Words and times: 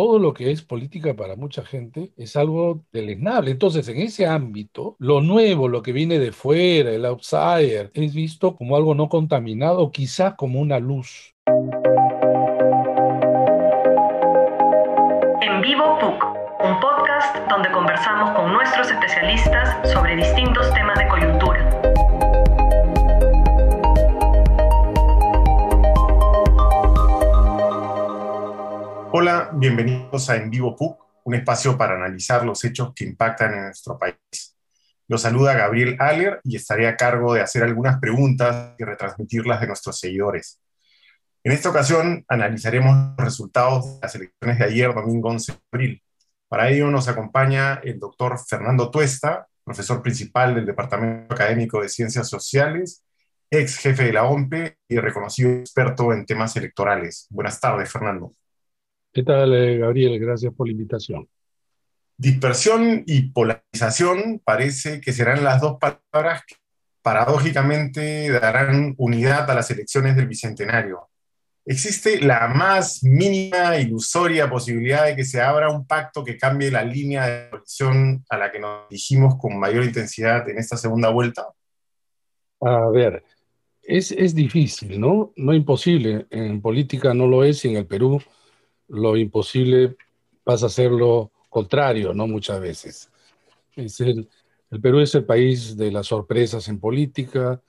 todo 0.00 0.18
lo 0.18 0.32
que 0.32 0.50
es 0.50 0.62
política 0.62 1.12
para 1.12 1.36
mucha 1.36 1.62
gente 1.62 2.10
es 2.16 2.34
algo 2.34 2.80
deleznable. 2.90 3.50
Entonces, 3.50 3.86
en 3.86 3.98
ese 3.98 4.26
ámbito, 4.26 4.96
lo 4.98 5.20
nuevo, 5.20 5.68
lo 5.68 5.82
que 5.82 5.92
viene 5.92 6.18
de 6.18 6.32
fuera, 6.32 6.90
el 6.90 7.04
outsider, 7.04 7.90
es 7.92 8.14
visto 8.14 8.56
como 8.56 8.76
algo 8.76 8.94
no 8.94 9.10
contaminado, 9.10 9.90
quizás 9.92 10.36
como 10.36 10.58
una 10.58 10.78
luz. 10.78 11.34
En 15.42 15.60
Vivo 15.60 15.98
PUC, 15.98 16.24
un 16.64 16.80
podcast 16.80 17.36
donde 17.50 17.70
conversamos 17.70 18.30
con 18.30 18.54
nuestros 18.54 18.90
especialistas 18.90 19.92
sobre 19.92 20.16
distintos 20.16 20.72
temas 20.72 20.98
de 20.98 21.08
coyuntura. 21.08 21.79
Hola, 29.30 29.52
bienvenidos 29.54 30.28
a 30.28 30.34
En 30.34 30.50
Vivo 30.50 30.74
PUC, 30.74 30.98
un 31.22 31.34
espacio 31.36 31.78
para 31.78 31.94
analizar 31.94 32.44
los 32.44 32.64
hechos 32.64 32.92
que 32.92 33.04
impactan 33.04 33.54
en 33.54 33.62
nuestro 33.66 33.96
país. 33.96 34.56
Los 35.06 35.22
saluda 35.22 35.54
Gabriel 35.54 35.94
Aller 36.00 36.40
y 36.42 36.56
estaré 36.56 36.88
a 36.88 36.96
cargo 36.96 37.34
de 37.34 37.40
hacer 37.40 37.62
algunas 37.62 38.00
preguntas 38.00 38.74
y 38.76 38.82
retransmitirlas 38.82 39.60
de 39.60 39.68
nuestros 39.68 40.00
seguidores. 40.00 40.60
En 41.44 41.52
esta 41.52 41.70
ocasión 41.70 42.24
analizaremos 42.26 43.14
los 43.16 43.24
resultados 43.24 43.84
de 43.84 43.98
las 44.02 44.14
elecciones 44.16 44.58
de 44.58 44.64
ayer, 44.64 44.92
domingo 44.92 45.28
11 45.28 45.52
de 45.52 45.58
abril. 45.70 46.02
Para 46.48 46.68
ello 46.68 46.90
nos 46.90 47.06
acompaña 47.06 47.74
el 47.84 48.00
doctor 48.00 48.36
Fernando 48.36 48.90
Tuesta, 48.90 49.46
profesor 49.62 50.02
principal 50.02 50.56
del 50.56 50.66
Departamento 50.66 51.32
Académico 51.32 51.80
de 51.80 51.88
Ciencias 51.88 52.28
Sociales, 52.28 53.04
ex 53.48 53.78
jefe 53.78 54.06
de 54.06 54.12
la 54.12 54.24
OMPE 54.24 54.78
y 54.88 54.98
reconocido 54.98 55.52
experto 55.52 56.12
en 56.12 56.26
temas 56.26 56.56
electorales. 56.56 57.28
Buenas 57.30 57.60
tardes, 57.60 57.92
Fernando. 57.92 58.34
¿Qué 59.12 59.24
tal, 59.24 59.52
eh, 59.54 59.78
Gabriel? 59.78 60.20
Gracias 60.20 60.54
por 60.54 60.68
la 60.68 60.72
invitación. 60.72 61.28
Dispersión 62.16 63.02
y 63.06 63.30
polarización 63.30 64.40
parece 64.44 65.00
que 65.00 65.12
serán 65.12 65.42
las 65.42 65.60
dos 65.60 65.78
palabras 65.80 66.44
que 66.46 66.54
paradójicamente 67.02 68.30
darán 68.30 68.94
unidad 68.98 69.50
a 69.50 69.54
las 69.54 69.70
elecciones 69.70 70.14
del 70.14 70.28
Bicentenario. 70.28 71.08
¿Existe 71.66 72.20
la 72.20 72.46
más 72.48 73.02
mínima 73.02 73.78
ilusoria 73.78 74.48
posibilidad 74.48 75.06
de 75.06 75.16
que 75.16 75.24
se 75.24 75.40
abra 75.40 75.70
un 75.70 75.86
pacto 75.86 76.22
que 76.22 76.38
cambie 76.38 76.70
la 76.70 76.84
línea 76.84 77.26
de 77.26 77.50
coalición 77.50 78.24
a 78.28 78.38
la 78.38 78.52
que 78.52 78.60
nos 78.60 78.88
dirigimos 78.88 79.36
con 79.38 79.58
mayor 79.58 79.84
intensidad 79.84 80.48
en 80.48 80.58
esta 80.58 80.76
segunda 80.76 81.10
vuelta? 81.10 81.48
A 82.60 82.88
ver, 82.90 83.24
es, 83.82 84.12
es 84.12 84.36
difícil, 84.36 85.00
¿no? 85.00 85.32
No 85.36 85.52
imposible. 85.52 86.26
En 86.30 86.60
política 86.60 87.12
no 87.12 87.26
lo 87.26 87.42
es 87.42 87.64
y 87.64 87.70
en 87.70 87.76
el 87.76 87.86
Perú 87.86 88.22
lo 88.90 89.16
imposible 89.16 89.96
pasa 90.44 90.66
a 90.66 90.70
ser 90.70 90.90
lo 90.90 91.32
contrario, 91.48 92.12
¿no? 92.12 92.26
Muchas 92.26 92.60
veces. 92.60 93.10
Es 93.76 94.00
el, 94.00 94.28
Perú 94.82 95.00
es 95.00 95.14
el 95.14 95.24
país 95.24 95.76
de 95.76 95.90
las 95.90 96.08
sorpresas 96.08 96.68
en 96.68 96.80
política 96.80 97.62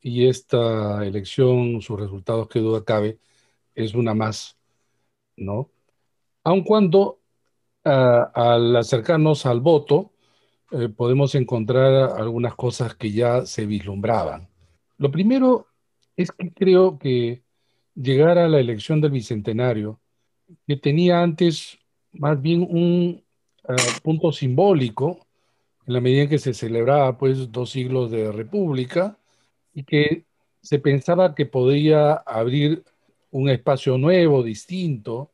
y 0.00 0.26
esta 0.28 1.04
elección, 1.04 1.80
sus 1.80 1.98
resultados, 1.98 2.48
que 2.48 2.60
duda 2.60 2.84
cabe, 2.84 3.18
es 3.74 3.94
una 3.94 4.14
más, 4.14 4.56
¿no? 5.36 5.70
Aun 6.44 6.62
cuando 6.64 7.20
al 7.84 8.74
acercarnos 8.74 9.46
al 9.46 9.60
voto, 9.60 10.12
eh, 10.72 10.88
podemos 10.88 11.36
encontrar 11.36 12.18
algunas 12.18 12.56
cosas 12.56 12.96
que 12.96 13.12
ya 13.12 13.46
se 13.46 13.64
vislumbraban. 13.66 14.48
Lo 14.98 15.12
primero 15.12 15.68
es 16.16 16.32
que 16.32 16.52
creo 16.52 16.98
que 16.98 17.44
llegar 17.94 18.38
a 18.38 18.48
la 18.48 18.58
elección 18.58 19.00
del 19.00 19.12
Bicentenario 19.12 20.00
que 20.66 20.76
tenía 20.76 21.22
antes 21.22 21.78
más 22.12 22.40
bien 22.40 22.62
un 22.62 23.22
uh, 23.68 24.00
punto 24.02 24.32
simbólico 24.32 25.26
en 25.86 25.94
la 25.94 26.00
medida 26.00 26.22
en 26.22 26.28
que 26.28 26.38
se 26.38 26.54
celebraba 26.54 27.16
pues 27.18 27.52
dos 27.52 27.70
siglos 27.70 28.10
de 28.10 28.32
república 28.32 29.18
y 29.72 29.84
que 29.84 30.24
se 30.60 30.78
pensaba 30.78 31.34
que 31.34 31.46
podía 31.46 32.14
abrir 32.14 32.82
un 33.30 33.48
espacio 33.48 33.98
nuevo, 33.98 34.42
distinto, 34.42 35.30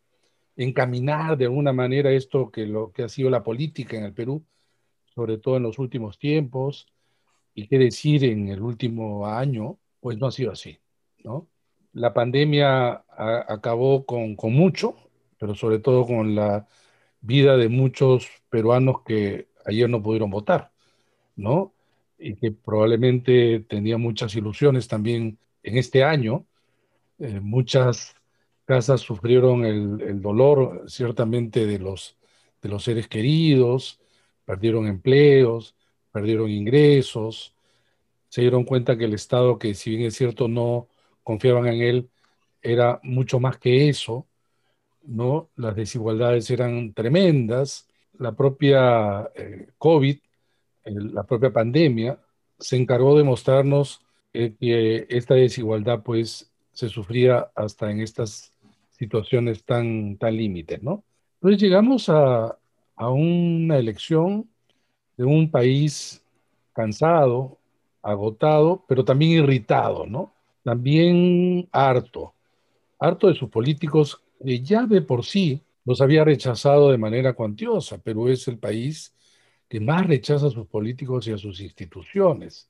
encaminar 0.56 1.38
de 1.38 1.46
alguna 1.46 1.72
manera 1.72 2.10
esto 2.10 2.50
que 2.50 2.66
lo 2.66 2.92
que 2.92 3.04
ha 3.04 3.08
sido 3.08 3.30
la 3.30 3.42
política 3.42 3.96
en 3.96 4.04
el 4.04 4.12
Perú, 4.12 4.44
sobre 5.14 5.38
todo 5.38 5.56
en 5.56 5.62
los 5.62 5.78
últimos 5.78 6.18
tiempos, 6.18 6.86
y 7.54 7.66
qué 7.66 7.78
decir 7.78 8.24
en 8.24 8.48
el 8.48 8.60
último 8.60 9.26
año, 9.26 9.78
pues 10.00 10.18
no 10.18 10.26
ha 10.26 10.32
sido 10.32 10.52
así, 10.52 10.78
¿no? 11.22 11.48
La 11.92 12.14
pandemia 12.14 13.04
acabó 13.48 14.06
con, 14.06 14.36
mucho, 14.52 14.96
pero 15.38 15.54
sobre 15.54 15.78
todo 15.78 16.06
con 16.06 16.34
la 16.34 16.66
vida 17.20 17.56
de 17.56 17.68
muchos 17.68 18.28
peruanos 18.48 19.02
que 19.04 19.48
ayer 19.66 19.88
no 19.90 20.02
pudieron 20.02 20.30
votar, 20.30 20.72
¿no? 21.36 21.74
Y 22.18 22.36
que 22.36 22.52
probablemente 22.52 23.60
tenían 23.60 24.00
muchas 24.00 24.34
ilusiones 24.36 24.88
también 24.88 25.38
en 25.62 25.78
este 25.78 26.04
año. 26.04 26.46
Eh, 27.18 27.40
muchas 27.40 28.14
casas 28.64 29.00
sufrieron 29.00 29.64
el, 29.64 30.00
el, 30.02 30.22
dolor, 30.22 30.84
ciertamente, 30.88 31.66
de 31.66 31.78
los, 31.78 32.16
de 32.62 32.68
los 32.70 32.84
seres 32.84 33.08
queridos, 33.08 34.00
perdieron 34.44 34.86
empleos, 34.86 35.74
perdieron 36.12 36.50
ingresos, 36.50 37.54
se 38.28 38.42
dieron 38.42 38.64
cuenta 38.64 38.96
que 38.96 39.04
el 39.04 39.14
Estado, 39.14 39.58
que 39.58 39.74
si 39.74 39.90
bien 39.90 40.02
es 40.08 40.16
cierto 40.16 40.48
no 40.48 40.88
confiaban 41.22 41.66
en 41.68 41.82
él, 41.82 42.10
era 42.62 43.00
mucho 43.02 43.40
más 43.40 43.58
que 43.58 43.88
eso, 43.88 44.26
¿no? 45.02 45.50
Las 45.56 45.76
desigualdades 45.76 46.50
eran 46.50 46.92
tremendas. 46.94 47.88
La 48.18 48.32
propia 48.32 49.30
eh, 49.34 49.68
COVID, 49.78 50.18
el, 50.84 51.14
la 51.14 51.24
propia 51.24 51.52
pandemia, 51.52 52.18
se 52.58 52.76
encargó 52.76 53.16
de 53.16 53.24
mostrarnos 53.24 54.00
eh, 54.32 54.54
que 54.58 55.06
esta 55.10 55.34
desigualdad, 55.34 56.02
pues, 56.02 56.50
se 56.72 56.88
sufría 56.88 57.50
hasta 57.54 57.90
en 57.90 58.00
estas 58.00 58.52
situaciones 58.90 59.64
tan, 59.64 60.16
tan 60.16 60.36
límites, 60.36 60.82
¿no? 60.82 61.04
Entonces 61.34 61.60
llegamos 61.60 62.08
a, 62.08 62.56
a 62.96 63.10
una 63.10 63.76
elección 63.78 64.48
de 65.16 65.24
un 65.24 65.50
país 65.50 66.22
cansado, 66.72 67.58
agotado, 68.02 68.84
pero 68.88 69.04
también 69.04 69.32
irritado, 69.32 70.06
¿no? 70.06 70.32
También 70.62 71.68
harto, 71.72 72.34
harto 72.98 73.28
de 73.28 73.34
sus 73.34 73.48
políticos 73.50 74.22
ya 74.44 74.86
de 74.86 75.02
por 75.02 75.24
sí 75.24 75.62
los 75.84 76.00
había 76.00 76.24
rechazado 76.24 76.90
de 76.90 76.98
manera 76.98 77.32
cuantiosa. 77.34 77.98
Perú 77.98 78.28
es 78.28 78.46
el 78.48 78.58
país 78.58 79.14
que 79.68 79.80
más 79.80 80.06
rechaza 80.06 80.46
a 80.46 80.50
sus 80.50 80.66
políticos 80.66 81.26
y 81.26 81.32
a 81.32 81.38
sus 81.38 81.60
instituciones. 81.60 82.68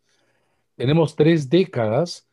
Tenemos 0.76 1.14
tres 1.16 1.48
décadas 1.50 2.28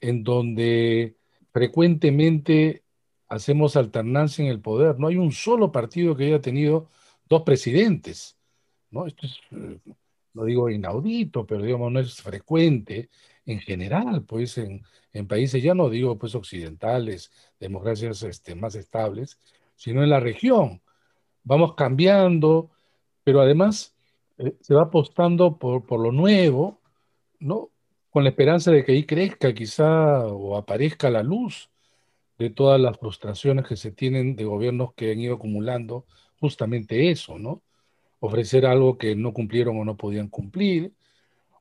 en 0.00 0.24
donde 0.24 1.16
frecuentemente 1.52 2.82
hacemos 3.28 3.76
alternancia 3.76 4.44
en 4.44 4.50
el 4.50 4.60
poder. 4.60 4.98
No 4.98 5.08
hay 5.08 5.16
un 5.16 5.32
solo 5.32 5.72
partido 5.72 6.16
que 6.16 6.26
haya 6.26 6.40
tenido 6.40 6.88
dos 7.28 7.42
presidentes. 7.42 8.36
¿no? 8.90 9.06
Esto 9.06 9.26
es, 9.26 9.38
no 10.34 10.44
digo 10.44 10.68
inaudito, 10.68 11.46
pero 11.46 11.62
digamos, 11.62 11.92
no 11.92 12.00
es 12.00 12.20
frecuente 12.20 13.08
en 13.48 13.60
general, 13.60 14.24
pues 14.24 14.58
en, 14.58 14.82
en 15.14 15.26
países, 15.26 15.62
ya 15.62 15.74
no 15.74 15.88
digo 15.88 16.18
pues 16.18 16.34
occidentales, 16.34 17.32
democracias 17.58 18.22
este, 18.22 18.54
más 18.54 18.74
estables, 18.74 19.40
sino 19.74 20.02
en 20.02 20.10
la 20.10 20.20
región. 20.20 20.82
Vamos 21.44 21.74
cambiando, 21.74 22.70
pero 23.24 23.40
además 23.40 23.96
eh, 24.36 24.54
se 24.60 24.74
va 24.74 24.82
apostando 24.82 25.56
por, 25.56 25.86
por 25.86 25.98
lo 25.98 26.12
nuevo, 26.12 26.78
¿no? 27.40 27.70
Con 28.10 28.24
la 28.24 28.30
esperanza 28.30 28.70
de 28.70 28.84
que 28.84 28.92
ahí 28.92 29.04
crezca 29.04 29.54
quizá 29.54 30.26
o 30.26 30.56
aparezca 30.56 31.08
la 31.08 31.22
luz 31.22 31.70
de 32.38 32.50
todas 32.50 32.78
las 32.78 32.98
frustraciones 32.98 33.66
que 33.66 33.76
se 33.76 33.92
tienen 33.92 34.36
de 34.36 34.44
gobiernos 34.44 34.92
que 34.92 35.12
han 35.12 35.20
ido 35.20 35.36
acumulando 35.36 36.04
justamente 36.38 37.10
eso, 37.10 37.38
¿no? 37.38 37.62
Ofrecer 38.20 38.66
algo 38.66 38.98
que 38.98 39.16
no 39.16 39.32
cumplieron 39.32 39.80
o 39.80 39.86
no 39.86 39.96
podían 39.96 40.28
cumplir, 40.28 40.92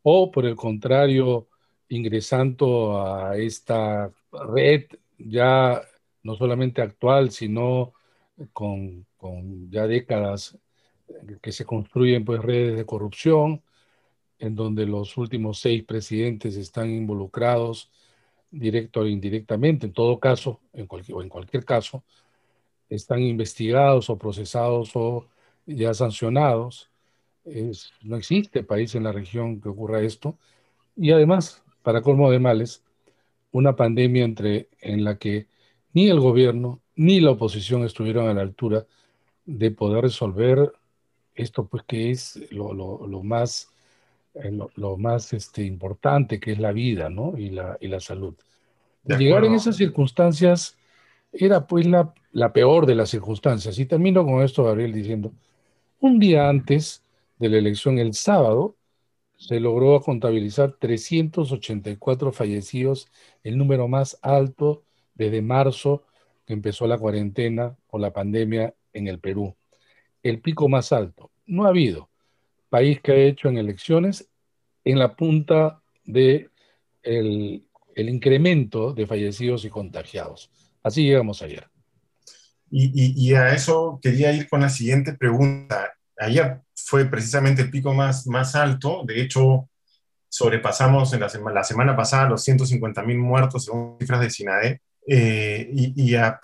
o 0.03 0.31
por 0.31 0.45
el 0.45 0.55
contrario, 0.55 1.47
ingresando 1.89 3.01
a 3.05 3.37
esta 3.37 4.11
red 4.31 4.85
ya 5.17 5.81
no 6.23 6.35
solamente 6.35 6.81
actual, 6.81 7.31
sino 7.31 7.93
con, 8.53 9.05
con, 9.17 9.69
ya 9.71 9.87
décadas 9.87 10.57
que 11.41 11.51
se 11.51 11.65
construyen 11.65 12.25
pues 12.25 12.41
redes 12.41 12.77
de 12.77 12.85
corrupción, 12.85 13.63
en 14.39 14.55
donde 14.55 14.85
los 14.85 15.17
últimos 15.17 15.59
seis 15.59 15.83
presidentes 15.83 16.55
están 16.57 16.91
involucrados 16.91 17.91
directo 18.51 19.01
o 19.01 19.07
indirectamente, 19.07 19.87
en 19.87 19.93
todo 19.93 20.19
caso, 20.19 20.61
en 20.73 20.87
cualquier, 20.87 21.17
o 21.17 21.21
en 21.21 21.29
cualquier 21.29 21.65
caso, 21.65 22.03
están 22.89 23.21
investigados 23.21 24.09
o 24.09 24.17
procesados 24.17 24.91
o 24.95 25.27
ya 25.65 25.93
sancionados. 25.93 26.89
Es, 27.45 27.91
no 28.01 28.17
existe 28.17 28.63
país 28.63 28.95
en 28.95 29.03
la 29.03 29.11
región 29.11 29.61
que 29.61 29.69
ocurra 29.69 30.01
esto. 30.01 30.37
Y 30.95 31.11
además, 31.11 31.63
para 31.87 32.01
colmo 32.01 32.29
de 32.29 32.37
males, 32.37 32.83
una 33.53 33.77
pandemia 33.77 34.25
entre, 34.25 34.67
en 34.81 35.05
la 35.05 35.17
que 35.17 35.47
ni 35.93 36.09
el 36.09 36.19
gobierno 36.19 36.81
ni 36.97 37.21
la 37.21 37.31
oposición 37.31 37.85
estuvieron 37.85 38.27
a 38.27 38.33
la 38.33 38.41
altura 38.41 38.85
de 39.45 39.71
poder 39.71 40.01
resolver 40.01 40.73
esto, 41.33 41.65
pues 41.65 41.83
que 41.87 42.11
es 42.11 42.41
lo, 42.51 42.73
más, 43.23 43.69
eh, 44.33 44.51
lo, 44.75 44.97
más 44.97 45.31
este, 45.31 45.63
importante, 45.63 46.41
que 46.41 46.51
es 46.51 46.59
la 46.59 46.73
vida 46.73 47.09
¿no? 47.09 47.37
y, 47.37 47.51
la, 47.51 47.77
y 47.79 47.87
la 47.87 48.01
salud. 48.01 48.35
Llegar 49.05 49.45
en 49.45 49.53
esas 49.53 49.77
circunstancias 49.77 50.75
era 51.31 51.67
pues 51.67 51.87
la, 51.87 52.13
la 52.33 52.51
peor 52.51 52.85
de 52.85 52.95
las 52.95 53.11
circunstancias. 53.11 53.79
Y 53.79 53.85
termino 53.85 54.25
con 54.25 54.43
esto, 54.43 54.65
Gabriel, 54.65 54.91
diciendo, 54.91 55.31
un 56.01 56.19
día 56.19 56.49
antes 56.49 57.01
de 57.39 57.47
la 57.47 57.59
elección, 57.59 57.97
el 57.97 58.13
sábado, 58.13 58.75
se 59.37 59.59
logró 59.59 60.01
contabilizar 60.01 60.73
384 60.79 62.31
fallecidos, 62.31 63.07
el 63.43 63.57
número 63.57 63.87
más 63.87 64.17
alto 64.21 64.83
desde 65.15 65.41
marzo 65.41 66.03
que 66.45 66.53
empezó 66.53 66.87
la 66.87 66.97
cuarentena 66.97 67.77
o 67.87 67.99
la 67.99 68.11
pandemia 68.11 68.73
en 68.93 69.07
el 69.07 69.19
Perú. 69.19 69.55
El 70.23 70.41
pico 70.41 70.67
más 70.67 70.91
alto. 70.91 71.31
No 71.45 71.65
ha 71.65 71.69
habido 71.69 72.09
país 72.69 72.99
que 73.01 73.11
ha 73.11 73.15
hecho 73.15 73.47
en 73.49 73.57
elecciones 73.57 74.29
en 74.83 74.99
la 74.99 75.15
punta 75.15 75.81
de 76.03 76.49
el, 77.03 77.63
incremento 77.95 78.93
de 78.93 79.07
fallecidos 79.07 79.65
y 79.65 79.69
contagiados. 79.69 80.51
Así 80.83 81.03
llegamos 81.03 81.41
ayer. 81.41 81.67
Y, 82.69 83.13
y, 83.15 83.33
a 83.33 83.53
eso 83.53 83.97
quería 84.01 84.33
ir 84.33 84.49
con 84.49 84.61
la 84.61 84.69
siguiente 84.69 85.13
pregunta. 85.13 85.86
Ayer 86.19 86.59
fue 86.75 87.05
precisamente 87.05 87.61
el 87.61 87.69
pico 87.69 87.93
más, 87.93 88.27
más 88.27 88.55
alto. 88.55 89.03
De 89.05 89.21
hecho, 89.21 89.69
sobrepasamos 90.29 91.13
en 91.13 91.21
la, 91.21 91.31
la 91.53 91.63
semana 91.63 91.95
pasada 91.95 92.29
los 92.29 92.43
150 92.43 93.03
mil 93.03 93.17
muertos 93.17 93.65
según 93.65 93.97
cifras 93.99 94.21
de 94.21 94.29
SINADE. 94.29 94.81
Eh, 95.09 95.69
y, 95.71 96.15
a, 96.15 96.39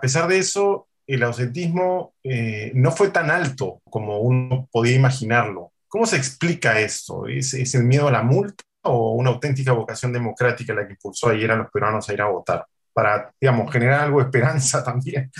pesar 0.00 0.26
de 0.26 0.38
eso, 0.38 0.88
el 1.06 1.22
ausentismo 1.22 2.14
eh, 2.24 2.72
no 2.74 2.90
fue 2.90 3.10
tan 3.10 3.30
alto 3.30 3.82
como 3.90 4.20
uno 4.20 4.68
podía 4.72 4.96
imaginarlo. 4.96 5.72
¿Cómo 5.86 6.06
se 6.06 6.16
explica 6.16 6.80
esto? 6.80 7.26
¿Es, 7.26 7.52
¿Es, 7.54 7.74
el 7.74 7.84
miedo 7.84 8.08
a 8.08 8.12
la 8.12 8.22
multa 8.22 8.64
o 8.82 9.12
una 9.12 9.30
auténtica 9.30 9.72
vocación 9.72 10.12
democrática 10.12 10.74
la 10.74 10.86
que 10.86 10.94
impulsó 10.94 11.28
ayer 11.28 11.50
a 11.50 11.56
los 11.56 11.70
peruanos 11.70 12.08
a 12.08 12.14
ir 12.14 12.22
a 12.22 12.26
votar? 12.26 12.66
Para, 12.92 13.30
digamos, 13.38 13.70
generar 13.70 14.00
algo 14.00 14.20
de 14.20 14.24
esperanza 14.24 14.82
también 14.84 15.30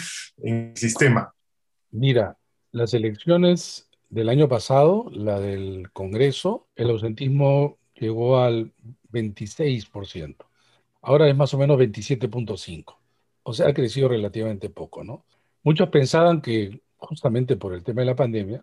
en 0.42 0.70
el 0.70 0.76
sistema. 0.76 1.32
Mira, 1.92 2.36
las 2.76 2.92
elecciones 2.92 3.88
del 4.10 4.28
año 4.28 4.48
pasado, 4.48 5.06
la 5.10 5.40
del 5.40 5.90
Congreso, 5.92 6.66
el 6.76 6.90
ausentismo 6.90 7.78
llegó 7.94 8.38
al 8.38 8.72
26%. 9.12 10.36
Ahora 11.00 11.26
es 11.28 11.34
más 11.34 11.54
o 11.54 11.58
menos 11.58 11.78
27.5. 11.78 12.98
O 13.44 13.52
sea, 13.54 13.68
ha 13.68 13.74
crecido 13.74 14.08
relativamente 14.08 14.68
poco, 14.68 15.02
¿no? 15.04 15.24
Muchos 15.62 15.88
pensaban 15.88 16.42
que 16.42 16.82
justamente 16.98 17.56
por 17.56 17.72
el 17.72 17.82
tema 17.82 18.02
de 18.02 18.06
la 18.06 18.16
pandemia, 18.16 18.62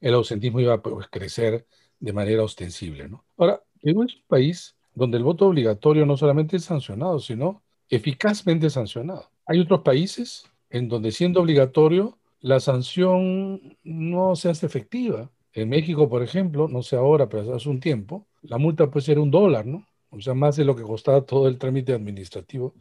el 0.00 0.14
ausentismo 0.14 0.60
iba 0.60 0.74
a 0.74 0.82
pues, 0.82 1.08
crecer 1.10 1.66
de 1.98 2.12
manera 2.12 2.44
ostensible, 2.44 3.08
¿no? 3.08 3.24
Ahora, 3.36 3.60
Perú 3.82 4.04
es 4.04 4.14
un 4.14 4.22
país 4.28 4.76
donde 4.94 5.16
el 5.16 5.24
voto 5.24 5.46
obligatorio 5.46 6.06
no 6.06 6.16
solamente 6.16 6.56
es 6.56 6.64
sancionado, 6.64 7.18
sino 7.18 7.62
eficazmente 7.88 8.70
sancionado. 8.70 9.30
Hay 9.46 9.58
otros 9.58 9.80
países 9.80 10.44
en 10.70 10.88
donde 10.88 11.10
siendo 11.10 11.40
obligatorio, 11.40 12.17
la 12.40 12.60
sanción 12.60 13.76
no 13.82 14.36
se 14.36 14.50
hace 14.50 14.66
efectiva. 14.66 15.30
En 15.52 15.68
México, 15.70 16.08
por 16.08 16.22
ejemplo, 16.22 16.68
no 16.68 16.82
sé 16.82 16.96
ahora, 16.96 17.28
pero 17.28 17.54
hace 17.54 17.68
un 17.68 17.80
tiempo, 17.80 18.26
la 18.42 18.58
multa 18.58 18.90
puede 18.90 19.06
ser 19.06 19.18
un 19.18 19.30
dólar, 19.30 19.66
¿no? 19.66 19.86
o 20.10 20.20
sea, 20.20 20.34
más 20.34 20.56
de 20.56 20.64
lo 20.64 20.74
que 20.76 20.82
costaba 20.82 21.22
todo 21.22 21.48
el 21.48 21.58
trámite 21.58 21.92
administrativo 21.92 22.74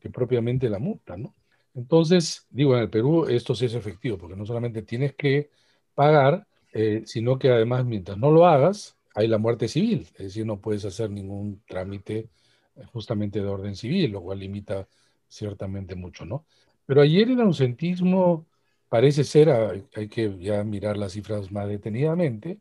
que 0.00 0.10
propiamente 0.10 0.68
la 0.68 0.78
multa, 0.78 1.16
¿no? 1.16 1.34
Entonces, 1.74 2.46
digo, 2.50 2.76
en 2.76 2.82
el 2.82 2.90
Perú 2.90 3.26
esto 3.26 3.54
sí 3.54 3.64
es 3.66 3.74
efectivo, 3.74 4.18
porque 4.18 4.36
no 4.36 4.46
solamente 4.46 4.82
tienes 4.82 5.14
que 5.14 5.50
pagar, 5.94 6.46
eh, 6.72 7.02
sino 7.06 7.38
que 7.38 7.50
además 7.50 7.84
mientras 7.84 8.18
no 8.18 8.30
lo 8.30 8.46
hagas, 8.46 8.96
hay 9.14 9.28
la 9.28 9.38
muerte 9.38 9.68
civil, 9.68 10.06
es 10.14 10.24
decir, 10.24 10.46
no 10.46 10.60
puedes 10.60 10.84
hacer 10.84 11.10
ningún 11.10 11.62
trámite 11.66 12.28
eh, 12.76 12.84
justamente 12.92 13.40
de 13.40 13.46
orden 13.46 13.76
civil, 13.76 14.12
lo 14.12 14.22
cual 14.22 14.40
limita 14.40 14.88
ciertamente 15.28 15.94
mucho, 15.94 16.24
¿no? 16.26 16.46
Pero 16.86 17.00
ayer 17.00 17.30
el 17.30 17.40
ausentismo 17.40 18.46
parece 18.94 19.24
ser, 19.24 19.50
hay 19.50 20.08
que 20.08 20.38
ya 20.38 20.62
mirar 20.62 20.96
las 20.96 21.14
cifras 21.14 21.50
más 21.50 21.66
detenidamente, 21.66 22.60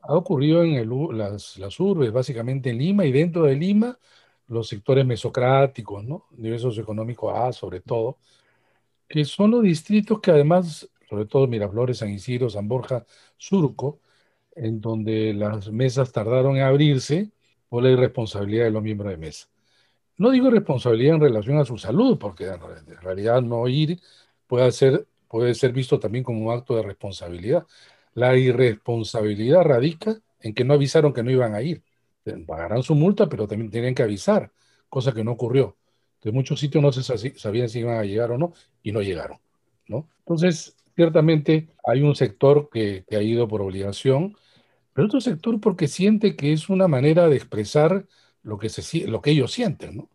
ha 0.00 0.14
ocurrido 0.14 0.64
en 0.64 0.88
las, 1.18 1.58
las, 1.58 1.78
urbes, 1.78 2.10
básicamente 2.10 2.70
en 2.70 2.78
Lima 2.78 3.04
y 3.04 3.12
dentro 3.12 3.42
de 3.44 3.54
Lima, 3.54 3.98
los 4.48 4.68
sectores 4.68 5.04
mesocráticos, 5.04 6.04
¿no? 6.04 6.24
Nivel 6.38 6.58
socioeconómico 6.58 7.36
A, 7.36 7.52
sobre 7.52 7.80
todo, 7.80 8.16
que 9.06 9.26
son 9.26 9.50
los 9.50 9.62
distritos 9.62 10.20
que 10.20 10.30
además, 10.30 10.88
sobre 11.06 11.26
todo 11.26 11.46
Miraflores, 11.46 11.98
San 11.98 12.08
Isidro, 12.08 12.48
San 12.48 12.66
Borja, 12.66 13.04
Surco, 13.36 14.00
en 14.56 14.80
donde 14.80 15.34
las 15.34 15.70
mesas 15.70 16.12
tardaron 16.12 16.56
en 16.56 16.62
abrirse 16.62 17.30
por 17.68 17.82
la 17.82 17.90
irresponsabilidad 17.90 18.64
de 18.64 18.70
los 18.70 18.82
miembros 18.82 19.10
de 19.10 19.18
mesa. 19.18 19.48
No 20.16 20.30
digo 20.30 20.48
irresponsabilidad 20.48 21.16
en 21.16 21.20
relación 21.20 21.58
a 21.58 21.66
su 21.66 21.76
salud, 21.76 22.18
porque 22.18 22.46
en 22.46 23.02
realidad 23.02 23.42
no 23.42 23.68
ir 23.68 24.00
puede 24.46 24.72
ser, 24.72 25.06
puede 25.32 25.54
ser 25.54 25.72
visto 25.72 25.98
también 25.98 26.24
como 26.24 26.42
un 26.42 26.52
acto 26.52 26.76
de 26.76 26.82
responsabilidad, 26.82 27.66
la 28.12 28.36
irresponsabilidad 28.36 29.62
radica 29.62 30.20
en 30.40 30.52
que 30.52 30.62
no 30.62 30.74
avisaron 30.74 31.14
que 31.14 31.22
no 31.22 31.30
iban 31.30 31.54
a 31.54 31.62
ir. 31.62 31.82
Pagarán 32.46 32.82
su 32.82 32.94
multa, 32.94 33.30
pero 33.30 33.48
también 33.48 33.70
tienen 33.70 33.94
que 33.94 34.02
avisar, 34.02 34.52
cosa 34.90 35.14
que 35.14 35.24
no 35.24 35.32
ocurrió. 35.32 35.78
De 36.22 36.32
muchos 36.32 36.60
sitios 36.60 36.82
no 36.82 36.92
se 36.92 37.02
sabían 37.02 37.70
si 37.70 37.78
iban 37.78 37.96
a 37.96 38.04
llegar 38.04 38.30
o 38.30 38.36
no, 38.36 38.52
y 38.82 38.92
no 38.92 39.00
llegaron. 39.00 39.38
¿no? 39.88 40.06
Entonces, 40.18 40.76
ciertamente 40.94 41.68
hay 41.82 42.02
un 42.02 42.14
sector 42.14 42.68
que, 42.70 43.06
ha 43.10 43.22
ido 43.22 43.48
por 43.48 43.62
obligación, 43.62 44.36
pero 44.92 45.06
otro 45.06 45.22
sector 45.22 45.58
porque 45.62 45.88
siente 45.88 46.36
que 46.36 46.52
es 46.52 46.68
una 46.68 46.88
manera 46.88 47.26
de 47.28 47.36
expresar 47.36 48.06
lo 48.42 48.58
que, 48.58 48.68
lo 49.06 49.22
que 49.22 49.30
ellos 49.30 49.50
sienten, 49.50 49.96
¿no? 49.96 50.10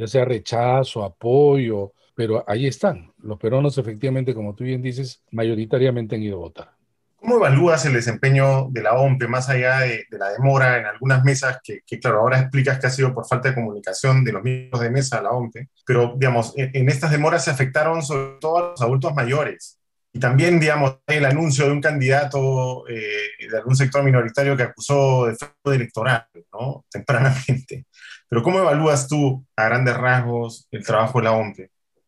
Ya 0.00 0.06
sea 0.06 0.24
rechazo, 0.24 1.04
apoyo, 1.04 1.92
pero 2.14 2.42
ahí 2.46 2.66
están. 2.66 3.12
Los 3.18 3.38
peruanos 3.38 3.76
efectivamente, 3.76 4.34
como 4.34 4.54
tú 4.54 4.64
bien 4.64 4.80
dices, 4.80 5.22
mayoritariamente 5.30 6.16
han 6.16 6.22
ido 6.22 6.36
a 6.36 6.40
votar. 6.40 6.70
¿Cómo 7.16 7.36
evalúas 7.36 7.84
el 7.84 7.92
desempeño 7.92 8.68
de 8.70 8.82
la 8.82 8.94
OMP 8.94 9.28
más 9.28 9.50
allá 9.50 9.80
de, 9.80 10.06
la 10.12 10.30
demora 10.30 10.78
en 10.78 10.86
algunas 10.86 11.22
mesas 11.22 11.58
que, 11.62 11.82
claro, 12.00 12.20
ahora 12.20 12.40
explicas 12.40 12.78
que 12.78 12.86
ha 12.86 12.90
sido 12.90 13.12
por 13.12 13.26
falta 13.26 13.50
de 13.50 13.54
comunicación 13.54 14.24
de 14.24 14.32
los 14.32 14.42
miembros 14.42 14.80
de 14.80 14.88
mesa 14.88 15.18
a 15.18 15.22
la 15.22 15.30
OMP? 15.32 15.54
Pero, 15.84 16.14
digamos, 16.16 16.54
en, 16.56 16.88
estas 16.88 17.10
demoras 17.10 17.44
se 17.44 17.50
afectaron 17.50 18.02
sobre 18.02 18.38
todo 18.40 18.56
a 18.56 18.70
los 18.70 18.80
adultos 18.80 19.14
mayores. 19.14 19.78
Y 20.14 20.18
también, 20.18 20.58
digamos, 20.58 20.98
el 21.06 21.26
anuncio 21.26 21.66
de 21.66 21.72
un 21.72 21.82
candidato 21.82 22.88
eh, 22.88 23.48
de 23.50 23.56
algún 23.58 23.76
sector 23.76 24.02
minoritario 24.02 24.56
que 24.56 24.62
acusó 24.62 25.26
de 25.26 25.36
fraude 25.36 25.76
electoral, 25.76 26.26
¿no? 26.54 26.86
Tempranamente. 26.90 27.84
Pero 28.30 28.42
¿cómo 28.42 28.60
evalúas 28.60 29.06
tú, 29.06 29.44
a 29.56 29.66
grandes 29.66 29.94
rasgos, 29.94 30.66
el 30.70 30.82
trabajo 30.82 31.18
de 31.18 31.24
la 31.24 31.32
OMP? 31.32 31.58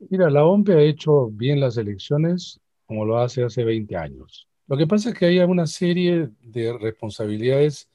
Mira, 0.08 0.30
la 0.30 0.46
OMP 0.46 0.70
ha 0.70 0.80
hecho 0.80 1.28
bien 1.28 1.60
las 1.60 1.76
elecciones 1.76 2.58
como 2.86 3.04
lo 3.04 3.18
hace 3.18 3.44
hace 3.44 3.62
20 3.62 3.94
años 3.96 4.48
lo 4.72 4.78
que 4.78 4.86
pasa 4.86 5.10
es 5.10 5.18
que 5.18 5.26
hay 5.26 5.38
una 5.40 5.66
serie 5.66 6.30
de 6.40 6.72
responsabilidades 6.78 7.90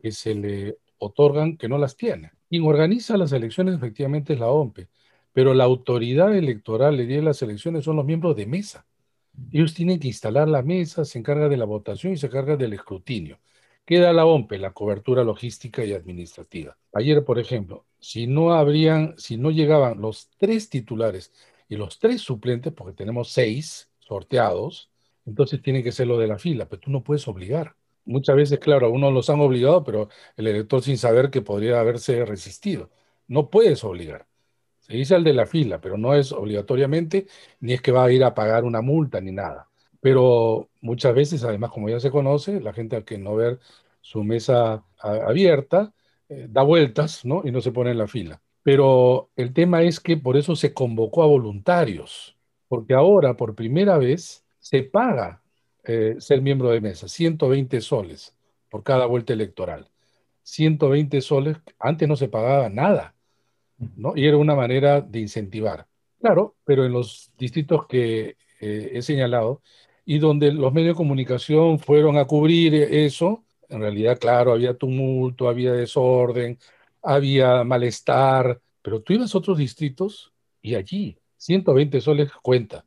que 0.00 0.12
se 0.12 0.32
le 0.32 0.76
otorgan 0.98 1.56
que 1.56 1.68
no 1.68 1.76
las 1.76 1.96
tiene. 1.96 2.30
Quien 2.48 2.64
organiza 2.64 3.16
las 3.16 3.32
elecciones 3.32 3.74
efectivamente 3.74 4.34
es 4.34 4.38
la 4.38 4.46
OMPE, 4.46 4.88
pero 5.32 5.54
la 5.54 5.64
autoridad 5.64 6.32
electoral 6.32 6.96
de 6.98 7.22
las 7.22 7.42
elecciones 7.42 7.84
son 7.84 7.96
los 7.96 8.04
miembros 8.04 8.36
de 8.36 8.46
mesa. 8.46 8.86
Ellos 9.50 9.74
tienen 9.74 9.98
que 9.98 10.06
instalar 10.06 10.48
la 10.48 10.62
mesa, 10.62 11.04
se 11.04 11.18
encarga 11.18 11.48
de 11.48 11.56
la 11.56 11.64
votación 11.64 12.12
y 12.12 12.16
se 12.16 12.26
encarga 12.26 12.56
del 12.56 12.74
escrutinio. 12.74 13.40
Queda 13.90 14.12
la 14.12 14.24
OMPE, 14.24 14.58
la 14.58 14.72
cobertura 14.72 15.24
logística 15.24 15.84
y 15.84 15.92
administrativa. 15.94 16.78
Ayer, 16.92 17.24
por 17.24 17.40
ejemplo, 17.40 17.86
si 17.98 18.28
no 18.28 18.52
habrían, 18.52 19.18
si 19.18 19.36
no 19.36 19.50
llegaban 19.50 20.00
los 20.00 20.30
tres 20.38 20.68
titulares 20.70 21.32
y 21.68 21.74
los 21.74 21.98
tres 21.98 22.20
suplentes, 22.20 22.72
porque 22.72 22.92
tenemos 22.92 23.32
seis 23.32 23.90
sorteados, 23.98 24.92
entonces 25.26 25.60
tiene 25.60 25.82
que 25.82 25.90
ser 25.90 26.06
lo 26.06 26.18
de 26.18 26.28
la 26.28 26.38
fila, 26.38 26.68
pero 26.68 26.78
tú 26.78 26.92
no 26.92 27.02
puedes 27.02 27.26
obligar. 27.26 27.74
Muchas 28.04 28.36
veces, 28.36 28.60
claro, 28.60 28.86
a 28.86 28.90
uno 28.90 29.10
los 29.10 29.28
han 29.28 29.40
obligado, 29.40 29.82
pero 29.82 30.08
el 30.36 30.46
elector 30.46 30.82
sin 30.82 30.96
saber 30.96 31.30
que 31.30 31.42
podría 31.42 31.80
haberse 31.80 32.24
resistido. 32.24 32.90
No 33.26 33.50
puedes 33.50 33.82
obligar. 33.82 34.28
Se 34.78 34.94
dice 34.94 35.16
al 35.16 35.24
de 35.24 35.34
la 35.34 35.46
fila, 35.46 35.80
pero 35.80 35.98
no 35.98 36.14
es 36.14 36.30
obligatoriamente, 36.30 37.26
ni 37.58 37.72
es 37.72 37.82
que 37.82 37.90
va 37.90 38.04
a 38.04 38.12
ir 38.12 38.22
a 38.22 38.36
pagar 38.36 38.62
una 38.62 38.82
multa 38.82 39.20
ni 39.20 39.32
nada. 39.32 39.69
Pero 40.00 40.70
muchas 40.80 41.14
veces, 41.14 41.44
además, 41.44 41.70
como 41.70 41.88
ya 41.88 42.00
se 42.00 42.10
conoce, 42.10 42.60
la 42.60 42.72
gente 42.72 42.96
al 42.96 43.04
que 43.04 43.18
no 43.18 43.36
ver 43.36 43.60
su 44.00 44.24
mesa 44.24 44.84
abierta, 44.98 45.92
eh, 46.28 46.46
da 46.48 46.62
vueltas, 46.62 47.24
¿no? 47.24 47.42
Y 47.44 47.50
no 47.50 47.60
se 47.60 47.72
pone 47.72 47.90
en 47.90 47.98
la 47.98 48.06
fila. 48.06 48.40
Pero 48.62 49.30
el 49.36 49.52
tema 49.52 49.82
es 49.82 50.00
que 50.00 50.16
por 50.16 50.36
eso 50.36 50.56
se 50.56 50.72
convocó 50.74 51.22
a 51.22 51.26
voluntarios, 51.26 52.36
porque 52.68 52.94
ahora, 52.94 53.36
por 53.36 53.54
primera 53.54 53.98
vez, 53.98 54.44
se 54.58 54.82
paga 54.82 55.42
eh, 55.84 56.16
ser 56.18 56.42
miembro 56.42 56.70
de 56.70 56.80
mesa, 56.80 57.08
120 57.08 57.80
soles 57.80 58.36
por 58.68 58.82
cada 58.82 59.06
vuelta 59.06 59.32
electoral. 59.32 59.88
120 60.42 61.20
soles, 61.20 61.56
antes 61.78 62.08
no 62.08 62.16
se 62.16 62.28
pagaba 62.28 62.68
nada, 62.68 63.14
¿no? 63.96 64.12
Y 64.16 64.26
era 64.26 64.36
una 64.36 64.54
manera 64.54 65.00
de 65.00 65.20
incentivar. 65.20 65.86
Claro, 66.20 66.56
pero 66.64 66.84
en 66.84 66.92
los 66.92 67.32
distritos 67.38 67.86
que 67.86 68.36
eh, 68.60 68.90
he 68.94 69.02
señalado, 69.02 69.62
y 70.10 70.18
donde 70.18 70.52
los 70.52 70.72
medios 70.72 70.94
de 70.94 70.96
comunicación 70.96 71.78
fueron 71.78 72.18
a 72.18 72.24
cubrir 72.24 72.74
eso. 72.74 73.44
En 73.68 73.80
realidad, 73.80 74.18
claro, 74.18 74.50
había 74.50 74.76
tumulto, 74.76 75.48
había 75.48 75.72
desorden, 75.72 76.58
había 77.00 77.62
malestar, 77.62 78.60
pero 78.82 79.00
tú 79.02 79.12
ibas 79.12 79.32
a 79.32 79.38
otros 79.38 79.56
distritos 79.56 80.32
y 80.60 80.74
allí 80.74 81.16
120 81.36 82.00
soles 82.00 82.32
cuenta. 82.42 82.84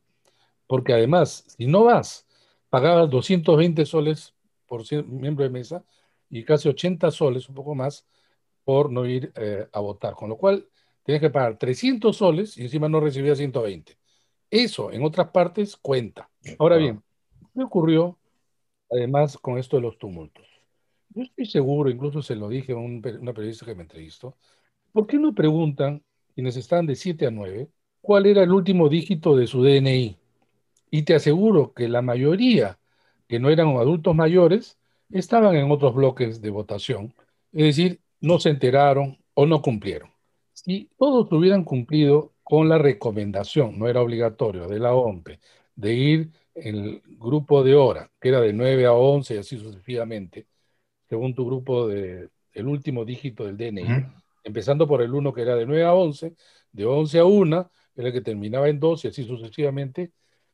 Porque 0.67 0.91
además, 0.91 1.45
si 1.57 1.65
no 1.65 1.85
vas, 1.85 2.27
pagabas 2.69 3.09
220 3.09 3.85
soles 3.85 4.33
por 4.65 4.85
ser 4.85 5.05
miembro 5.05 5.45
de 5.45 5.49
mesa 5.49 5.81
y 6.29 6.43
casi 6.43 6.67
80 6.67 7.09
soles, 7.09 7.47
un 7.47 7.55
poco 7.55 7.73
más, 7.73 8.05
por 8.65 8.91
no 8.91 9.05
ir 9.05 9.31
eh, 9.37 9.65
a 9.71 9.79
votar. 9.79 10.15
Con 10.15 10.27
lo 10.27 10.35
cual, 10.35 10.67
tienes 11.05 11.21
que 11.21 11.29
pagar 11.29 11.57
300 11.57 12.17
soles 12.17 12.57
y 12.57 12.63
encima 12.63 12.89
no 12.89 12.99
recibías 12.99 13.37
120. 13.37 13.97
Eso, 14.51 14.91
en 14.91 15.05
otras 15.05 15.29
partes, 15.29 15.77
cuenta. 15.77 16.29
Ahora 16.59 16.75
bien, 16.75 17.01
¿qué 17.53 17.63
ocurrió 17.63 18.17
además 18.91 19.37
con 19.37 19.57
esto 19.57 19.77
de 19.77 19.83
los 19.83 19.97
tumultos? 19.97 20.45
Yo 21.09 21.23
estoy 21.23 21.45
seguro, 21.45 21.89
incluso 21.89 22.21
se 22.21 22.35
lo 22.35 22.49
dije 22.49 22.73
a 22.73 22.77
un, 22.77 23.01
una 23.21 23.33
periodista 23.33 23.65
que 23.65 23.75
me 23.75 23.83
entrevistó, 23.83 24.37
¿por 24.91 25.07
qué 25.07 25.17
no 25.17 25.33
preguntan 25.33 26.03
quienes 26.33 26.57
están 26.57 26.85
de 26.87 26.95
7 26.95 27.27
a 27.27 27.31
9 27.31 27.69
cuál 28.01 28.25
era 28.25 28.43
el 28.43 28.51
último 28.51 28.89
dígito 28.89 29.35
de 29.35 29.47
su 29.47 29.63
DNI? 29.63 30.17
Y 30.91 31.03
te 31.03 31.15
aseguro 31.15 31.73
que 31.73 31.87
la 31.89 32.01
mayoría 32.01 32.79
que 33.27 33.39
no 33.39 33.49
eran 33.49 33.69
adultos 33.77 34.15
mayores 34.15 34.77
estaban 35.09 35.55
en 35.55 35.71
otros 35.71 35.95
bloques 35.95 36.41
de 36.41 36.49
votación, 36.49 37.13
es 37.51 37.77
decir, 37.77 38.01
no 38.21 38.39
se 38.39 38.49
enteraron 38.49 39.17
o 39.33 39.45
no 39.45 39.61
cumplieron. 39.61 40.09
Si 40.53 40.89
todos 40.97 41.31
hubieran 41.31 41.63
cumplido 41.63 42.33
con 42.43 42.69
la 42.69 42.77
recomendación, 42.77 43.77
no 43.79 43.87
era 43.87 44.01
obligatorio, 44.01 44.67
de 44.67 44.79
la 44.79 44.93
OMPE, 44.93 45.39
de 45.75 45.93
ir 45.93 46.31
el 46.55 47.01
grupo 47.05 47.63
de 47.63 47.75
hora, 47.75 48.11
que 48.19 48.29
era 48.29 48.41
de 48.41 48.53
9 48.53 48.85
a 48.85 48.93
11 48.93 49.35
y 49.35 49.37
así 49.37 49.57
sucesivamente, 49.57 50.47
según 51.09 51.33
tu 51.33 51.45
grupo 51.45 51.87
de 51.87 52.29
el 52.53 52.67
último 52.67 53.03
dígito 53.03 53.45
del 53.45 53.57
DNI, 53.57 54.05
empezando 54.43 54.87
por 54.87 55.01
el 55.01 55.13
1 55.13 55.33
que 55.33 55.41
era 55.41 55.55
de 55.55 55.65
9 55.65 55.83
a 55.83 55.93
11, 55.93 56.35
de 56.71 56.85
11 56.85 57.19
a 57.19 57.25
1 57.25 57.71
era 57.95 58.07
el 58.07 58.13
que 58.13 58.21
terminaba 58.21 58.69
en 58.69 58.79
2 58.79 59.05
y 59.05 59.07
así 59.07 59.23
sucesivamente, 59.23 60.11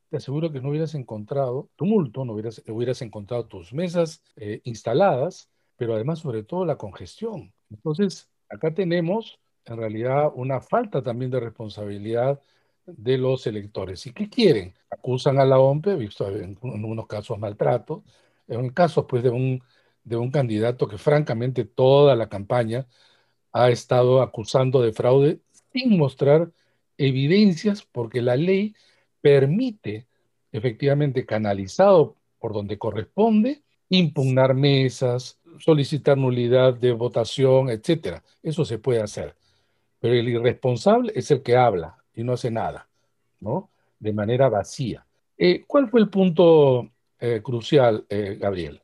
te 0.10 0.18
aseguro 0.18 0.52
que 0.52 0.62
no 0.62 0.70
hubieras 0.70 0.96
encontrado 0.96 1.70
tumulto, 1.76 2.26
no 2.26 2.34
hubieras, 2.34 2.62
hubieras 2.68 3.02
encontrado 3.02 3.46
tus 3.46 3.74
mesas 3.74 4.24
eh, 4.36 4.62
instaladas, 4.64 5.50
pero 5.76 5.94
además 5.94 6.20
sobre 6.20 6.44
todo 6.44 6.66
la 6.66 6.78
congestión. 6.78 7.54
Entonces, 7.70 8.30
acá 8.50 8.74
tenemos 8.74 9.40
en 9.66 9.78
realidad 9.78 10.32
una 10.34 10.62
falta 10.62 11.04
también 11.04 11.32
de 11.32 11.40
responsabilidad 11.40 12.42
de 12.98 13.18
los 13.18 13.48
electores. 13.48 14.06
¿Y 14.08 14.14
qué 14.14 14.30
quieren? 14.30 14.74
Acusan 14.90 15.40
a 15.40 15.46
la 15.46 15.60
OMPE, 15.60 15.96
visto 15.96 16.28
en, 16.30 16.58
unos 16.62 17.08
casos 17.08 17.38
maltrato, 17.40 18.04
en 18.48 18.70
casos 18.70 19.06
pues 19.08 19.24
de 19.24 19.30
un, 19.30 19.64
de 20.04 20.18
un 20.18 20.32
candidato 20.32 20.88
que 20.88 20.98
francamente 20.98 21.66
toda 21.66 22.16
la 22.16 22.30
campaña 22.30 22.88
ha 23.52 23.70
estado 23.70 24.22
acusando 24.22 24.82
de 24.82 24.94
fraude 24.94 25.40
sin 25.74 25.98
mostrar 25.98 26.52
evidencias 26.98 27.84
porque 27.84 28.22
la 28.22 28.36
ley 28.36 28.76
permite 29.22 30.08
efectivamente 30.52 31.26
canalizado 31.26 32.16
por 32.40 32.54
donde 32.54 32.78
corresponde 32.78 33.62
impugnar 33.90 34.54
mesas, 34.54 35.40
solicitar 35.60 36.18
nulidad 36.18 36.74
de 36.76 36.92
votación, 36.92 37.70
etcétera. 37.70 38.24
Eso 38.44 38.66
se 38.66 38.78
puede 38.78 39.02
hacer. 39.02 39.36
Pero 40.00 40.14
el 40.14 40.30
irresponsable 40.30 41.12
es 41.16 41.32
el 41.32 41.42
que 41.42 41.58
habla 41.58 41.99
y 42.20 42.24
no 42.24 42.34
hace 42.34 42.52
nada, 42.52 42.90
¿no? 43.40 43.72
De 44.00 44.14
manera 44.14 44.50
vacía. 44.50 45.06
Eh, 45.38 45.64
¿Cuál 45.66 45.90
fue 45.90 46.02
el 46.02 46.10
punto 46.10 46.92
eh, 47.20 47.42
crucial, 47.42 48.06
eh, 48.10 48.38
Gabriel? 48.40 48.82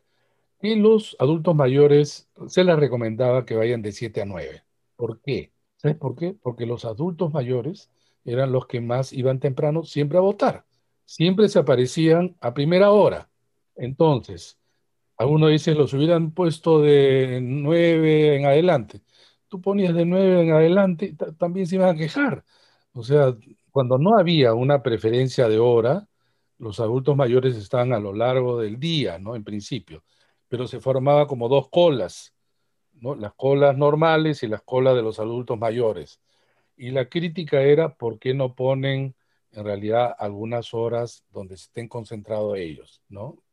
Que 0.60 0.76
los 0.76 1.16
adultos 1.20 1.54
mayores 1.54 2.30
se 2.48 2.64
les 2.64 2.78
recomendaba 2.78 3.46
que 3.46 3.56
vayan 3.56 3.82
de 3.82 3.92
7 3.92 4.22
a 4.22 4.26
9. 4.26 4.64
¿Por 4.96 5.20
qué? 5.22 5.52
¿Sabes 5.76 5.98
por 5.98 6.16
qué? 6.16 6.34
Porque 6.42 6.66
los 6.66 6.86
adultos 6.86 7.34
mayores 7.34 7.92
eran 8.24 8.52
los 8.52 8.68
que 8.68 8.80
más 8.80 9.12
iban 9.12 9.40
temprano 9.40 9.84
siempre 9.84 10.18
a 10.18 10.22
votar. 10.22 10.66
Siempre 11.04 11.50
se 11.50 11.60
aparecían 11.60 12.38
a 12.40 12.54
primera 12.54 12.92
hora. 12.92 13.30
Entonces, 13.76 14.58
algunos 15.18 15.52
dicen, 15.52 15.78
los 15.78 15.94
hubieran 15.94 16.32
puesto 16.32 16.82
de 16.82 17.40
9 17.42 18.38
en 18.38 18.46
adelante 18.46 19.02
tú 19.56 19.62
ponías 19.62 19.94
de 19.94 20.06
9 20.06 20.42
en 20.42 20.52
adelante, 20.52 21.16
también 21.38 21.68
se 21.68 21.76
iban 21.76 21.96
a 21.96 21.98
quejar. 21.98 22.44
O 22.96 23.04
sea, 23.04 23.36
cuando 23.72 23.98
no 23.98 24.18
había 24.18 24.54
una 24.54 24.82
preferencia 24.82 25.50
de 25.50 25.60
hora, 25.60 26.08
los 26.60 26.80
adultos 26.80 27.16
mayores 27.18 27.58
estaban 27.58 27.92
a 27.94 28.00
lo 28.00 28.14
largo 28.14 28.58
del 28.60 28.80
día, 28.80 29.20
¿no? 29.20 29.36
En 29.36 29.44
principio, 29.44 30.04
pero 30.48 30.66
se 30.68 30.80
formaba 30.80 31.28
como 31.28 31.50
dos 31.50 31.70
colas, 31.70 32.34
¿no? 32.94 33.16
Las 33.16 33.34
colas 33.36 33.78
normales 33.78 34.44
y 34.44 34.48
las 34.48 34.64
colas 34.64 34.96
de 34.96 35.02
los 35.04 35.20
adultos 35.20 35.60
mayores. 35.60 36.22
Y 36.78 36.92
la 36.92 37.10
crítica 37.10 37.62
era 37.64 37.96
por 37.96 38.18
qué 38.20 38.34
no 38.34 38.56
ponen 38.56 39.16
en 39.52 39.66
realidad 39.66 40.16
algunas 40.18 40.74
horas 40.74 41.26
donde 41.32 41.56
estén 41.56 41.90
concentrados 41.90 42.58
ellos, 42.58 43.04
¿no? 43.10 43.44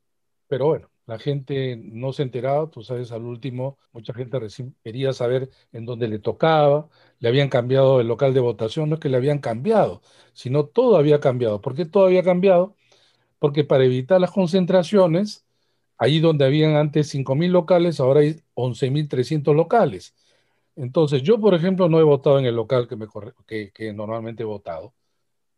Pero 0.48 0.66
bueno, 0.68 0.91
la 1.06 1.18
gente 1.18 1.76
no 1.76 2.12
se 2.12 2.22
enteraba, 2.22 2.70
tú 2.70 2.82
sabes, 2.82 3.12
al 3.12 3.22
último, 3.24 3.78
mucha 3.92 4.14
gente 4.14 4.38
quería 4.84 5.12
saber 5.12 5.50
en 5.72 5.84
dónde 5.84 6.08
le 6.08 6.18
tocaba, 6.18 6.88
le 7.18 7.28
habían 7.28 7.48
cambiado 7.48 8.00
el 8.00 8.08
local 8.08 8.34
de 8.34 8.40
votación, 8.40 8.88
no 8.88 8.94
es 8.96 9.00
que 9.00 9.08
le 9.08 9.16
habían 9.16 9.38
cambiado, 9.40 10.02
sino 10.32 10.66
todo 10.66 10.96
había 10.96 11.20
cambiado. 11.20 11.60
¿Por 11.60 11.74
qué 11.74 11.84
todo 11.86 12.06
había 12.06 12.22
cambiado? 12.22 12.76
Porque 13.38 13.64
para 13.64 13.84
evitar 13.84 14.20
las 14.20 14.30
concentraciones, 14.32 15.44
ahí 15.98 16.20
donde 16.20 16.44
habían 16.46 16.76
antes 16.76 17.08
5.000 17.08 17.52
locales, 17.52 18.00
ahora 18.00 18.20
hay 18.20 18.42
11.300 18.54 19.54
locales. 19.56 20.14
Entonces, 20.76 21.22
yo, 21.22 21.40
por 21.40 21.54
ejemplo, 21.54 21.88
no 21.88 22.00
he 22.00 22.02
votado 22.04 22.38
en 22.38 22.46
el 22.46 22.56
local 22.56 22.88
que, 22.88 22.96
me 22.96 23.06
que, 23.46 23.72
que 23.72 23.92
normalmente 23.92 24.42
he 24.42 24.46
votado. 24.46 24.94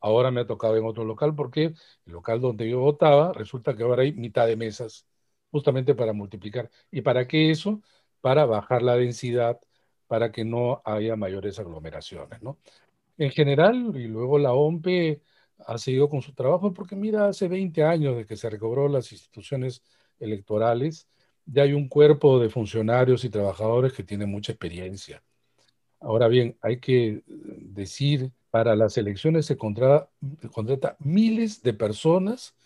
Ahora 0.00 0.30
me 0.30 0.42
ha 0.42 0.46
tocado 0.46 0.76
en 0.76 0.84
otro 0.86 1.04
local 1.04 1.34
porque 1.34 1.74
el 2.06 2.12
local 2.12 2.40
donde 2.40 2.68
yo 2.68 2.80
votaba 2.80 3.32
resulta 3.32 3.76
que 3.76 3.82
ahora 3.84 4.02
hay 4.02 4.12
mitad 4.12 4.46
de 4.46 4.56
mesas 4.56 5.06
justamente 5.54 5.94
para 5.94 6.12
multiplicar. 6.12 6.68
¿Y 6.90 7.02
para 7.02 7.28
qué 7.28 7.52
eso? 7.52 7.80
Para 8.20 8.44
bajar 8.44 8.82
la 8.82 8.96
densidad, 8.96 9.60
para 10.08 10.32
que 10.32 10.44
no 10.44 10.82
haya 10.84 11.14
mayores 11.14 11.60
aglomeraciones, 11.60 12.42
¿no? 12.42 12.58
En 13.18 13.30
general, 13.30 13.92
y 13.94 14.08
luego 14.08 14.36
la 14.40 14.52
OMPE 14.52 15.22
ha 15.58 15.78
seguido 15.78 16.08
con 16.08 16.22
su 16.22 16.32
trabajo, 16.34 16.72
porque 16.74 16.96
mira, 16.96 17.28
hace 17.28 17.46
20 17.46 17.84
años 17.84 18.16
de 18.16 18.26
que 18.26 18.36
se 18.36 18.50
recobró 18.50 18.88
las 18.88 19.12
instituciones 19.12 19.80
electorales, 20.18 21.06
ya 21.46 21.62
hay 21.62 21.72
un 21.72 21.88
cuerpo 21.88 22.40
de 22.40 22.50
funcionarios 22.50 23.24
y 23.24 23.30
trabajadores 23.30 23.92
que 23.92 24.02
tienen 24.02 24.32
mucha 24.32 24.50
experiencia. 24.50 25.22
Ahora 26.00 26.26
bien, 26.26 26.58
hay 26.62 26.80
que 26.80 27.22
decir, 27.26 28.32
para 28.50 28.74
las 28.74 28.98
elecciones 28.98 29.46
se 29.46 29.56
contrata, 29.56 30.10
se 30.42 30.48
contrata 30.48 30.96
miles 30.98 31.62
de 31.62 31.74
personas 31.74 32.56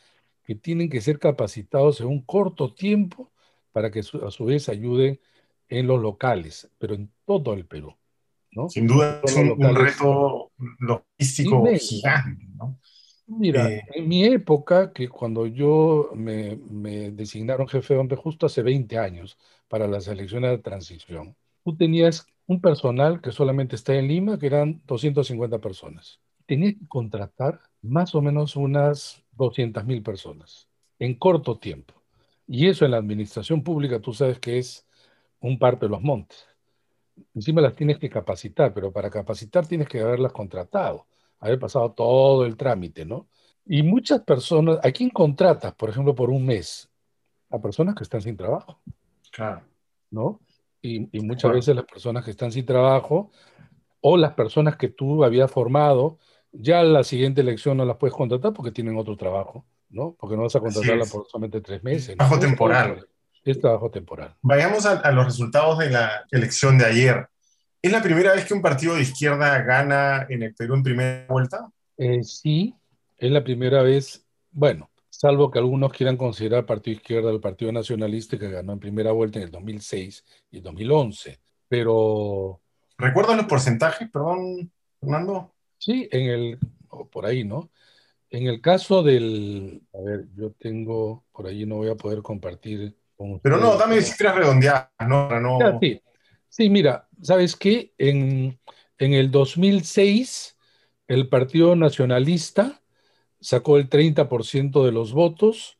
que 0.48 0.54
tienen 0.54 0.88
que 0.88 1.02
ser 1.02 1.18
capacitados 1.18 2.00
en 2.00 2.06
un 2.06 2.22
corto 2.22 2.72
tiempo 2.72 3.30
para 3.70 3.90
que 3.90 4.00
a 4.00 4.30
su 4.30 4.44
vez 4.46 4.70
ayuden 4.70 5.20
en 5.68 5.86
los 5.86 6.00
locales, 6.00 6.70
pero 6.78 6.94
en 6.94 7.12
todo 7.26 7.52
el 7.52 7.66
Perú. 7.66 7.94
¿no? 8.52 8.70
Sin 8.70 8.86
duda 8.86 9.20
es 9.22 9.36
un, 9.36 9.76
reto 9.76 10.50
logístico 10.78 11.66
gigante. 11.78 12.46
¿no? 12.54 12.78
Mira, 13.26 13.70
eh, 13.70 13.82
en 13.92 14.08
mi 14.08 14.24
época, 14.24 14.90
que 14.94 15.10
cuando 15.10 15.46
yo 15.46 16.12
me, 16.14 16.56
me 16.70 17.10
designaron 17.10 17.68
jefe 17.68 17.92
de 17.92 18.00
hombre 18.00 18.16
justo 18.16 18.46
hace 18.46 18.62
20 18.62 18.96
años 18.96 19.36
para 19.68 19.86
las 19.86 20.08
elecciones 20.08 20.50
de 20.52 20.58
transición, 20.60 21.36
tú 21.62 21.76
tenías 21.76 22.26
un 22.46 22.62
personal 22.62 23.20
que 23.20 23.32
solamente 23.32 23.76
está 23.76 23.96
en 23.96 24.08
Lima, 24.08 24.38
que 24.38 24.46
eran 24.46 24.80
250 24.86 25.58
personas. 25.58 26.20
Tenías 26.46 26.72
que 26.72 26.88
contratar 26.88 27.60
más 27.82 28.14
o 28.14 28.22
menos 28.22 28.56
unas 28.56 29.22
200 29.38 29.87
mil 29.87 30.02
personas 30.02 30.68
en 30.99 31.14
corto 31.14 31.59
tiempo. 31.59 31.95
Y 32.47 32.68
eso 32.68 32.85
en 32.85 32.90
la 32.90 32.99
administración 32.99 33.62
pública 33.62 34.00
tú 34.00 34.12
sabes 34.12 34.38
que 34.38 34.59
es 34.59 34.87
un 35.40 35.59
parto 35.59 35.87
de 35.87 35.90
los 35.90 36.02
montes. 36.02 36.47
Encima 37.35 37.61
las 37.61 37.75
tienes 37.75 37.99
que 37.99 38.11
capacitar, 38.11 38.73
pero 38.75 38.92
para 38.92 39.11
capacitar 39.11 39.66
tienes 39.66 39.88
que 39.88 40.00
haberlas 40.00 40.33
contratado, 40.33 41.07
haber 41.40 41.59
pasado 41.59 41.92
todo 41.92 42.45
el 42.45 42.57
trámite, 42.57 43.04
¿no? 43.04 43.28
Y 43.66 43.83
muchas 43.83 44.23
personas, 44.23 44.78
¿a 44.83 44.90
quién 44.92 45.11
contratas, 45.11 45.75
por 45.75 45.90
ejemplo, 45.90 46.14
por 46.14 46.30
un 46.30 46.47
mes? 46.47 46.88
A 47.50 47.59
personas 47.59 47.95
que 47.95 48.04
están 48.04 48.23
sin 48.23 48.37
trabajo. 48.37 48.80
Claro. 49.30 49.62
¿No? 50.11 50.40
Y, 50.80 51.16
y 51.16 51.21
muchas 51.21 51.52
veces 51.52 51.76
las 51.76 51.85
personas 51.85 52.25
que 52.25 52.30
están 52.30 52.50
sin 52.50 52.64
trabajo 52.64 53.30
o 54.00 54.16
las 54.16 54.33
personas 54.33 54.76
que 54.76 54.88
tú 54.88 55.25
habías 55.25 55.50
formado 55.50 56.18
ya 56.52 56.82
la 56.82 57.04
siguiente 57.04 57.40
elección 57.40 57.76
no 57.76 57.84
las 57.84 57.96
puedes 57.96 58.14
contratar 58.14 58.52
porque 58.52 58.70
tienen 58.70 58.96
otro 58.96 59.16
trabajo, 59.16 59.66
¿no? 59.90 60.16
Porque 60.18 60.36
no 60.36 60.42
vas 60.42 60.56
a 60.56 60.60
contratarla 60.60 61.04
por 61.04 61.26
solamente 61.26 61.60
tres 61.60 61.82
meses. 61.82 62.16
Trabajo 62.16 62.38
temporal. 62.38 63.06
Es 63.44 63.60
trabajo 63.60 63.90
temporal. 63.90 64.36
Vayamos 64.42 64.84
a, 64.84 65.10
los 65.12 65.24
resultados 65.24 65.78
de 65.78 65.90
la 65.90 66.26
elección 66.30 66.76
de 66.76 66.86
ayer. 66.86 67.28
¿Es 67.80 67.92
la 67.92 68.02
primera 68.02 68.34
vez 68.34 68.44
que 68.44 68.54
un 68.54 68.62
partido 68.62 68.94
de 68.94 69.02
izquierda 69.02 69.62
gana 69.62 70.26
en 70.28 70.42
el 70.42 70.54
Perú 70.54 70.74
en 70.74 70.82
primera 70.82 71.26
vuelta? 71.28 71.70
Eh, 71.96 72.22
sí, 72.24 72.74
es 73.16 73.30
la 73.30 73.42
primera 73.42 73.82
vez. 73.82 74.26
Bueno, 74.50 74.90
salvo 75.08 75.50
que 75.50 75.58
algunos 75.58 75.92
quieran 75.92 76.16
considerar 76.16 76.66
Partido 76.66 76.96
Izquierda 76.96 77.30
el 77.30 77.40
Partido 77.40 77.72
Nacionalista 77.72 78.38
que 78.38 78.50
ganó 78.50 78.72
en 78.72 78.80
primera 78.80 79.12
vuelta 79.12 79.38
en 79.38 79.46
el 79.46 79.50
2006 79.50 80.24
y 80.50 80.60
2011. 80.60 81.40
Pero... 81.68 82.60
¿Recuerdas 82.98 83.36
los 83.36 83.46
porcentajes, 83.46 84.10
perdón, 84.10 84.72
Fernando? 85.00 85.54
Sí, 85.78 86.08
en 86.12 86.28
el, 86.28 86.58
por 87.11 87.26
ahí, 87.26 87.44
¿no? 87.44 87.70
En 88.30 88.47
el 88.47 88.61
caso 88.61 89.02
del, 89.02 89.82
a 89.94 90.00
ver, 90.00 90.26
yo 90.37 90.52
tengo, 90.52 91.25
por 91.32 91.47
ahí 91.47 91.64
no 91.64 91.76
voy 91.76 91.88
a 91.88 91.94
poder 91.94 92.20
compartir 92.20 92.94
con 93.16 93.40
Pero 93.40 93.56
no, 93.56 93.76
dame 93.76 94.02
cifras 94.02 94.37
redondeadas, 94.37 94.90
¿no? 95.08 95.40
no... 95.40 95.78
sí. 95.80 96.00
sí, 96.49 96.68
mira, 96.68 97.08
¿sabes 97.23 97.56
qué? 97.56 97.92
En, 97.97 98.58
en 98.99 99.12
el 99.14 99.30
2006, 99.30 100.56
el 101.06 101.28
Partido 101.28 101.75
Nacionalista 101.75 102.82
sacó 103.40 103.78
el 103.78 103.88
30% 103.88 104.85
de 104.85 104.92
los 104.92 105.12
votos. 105.12 105.78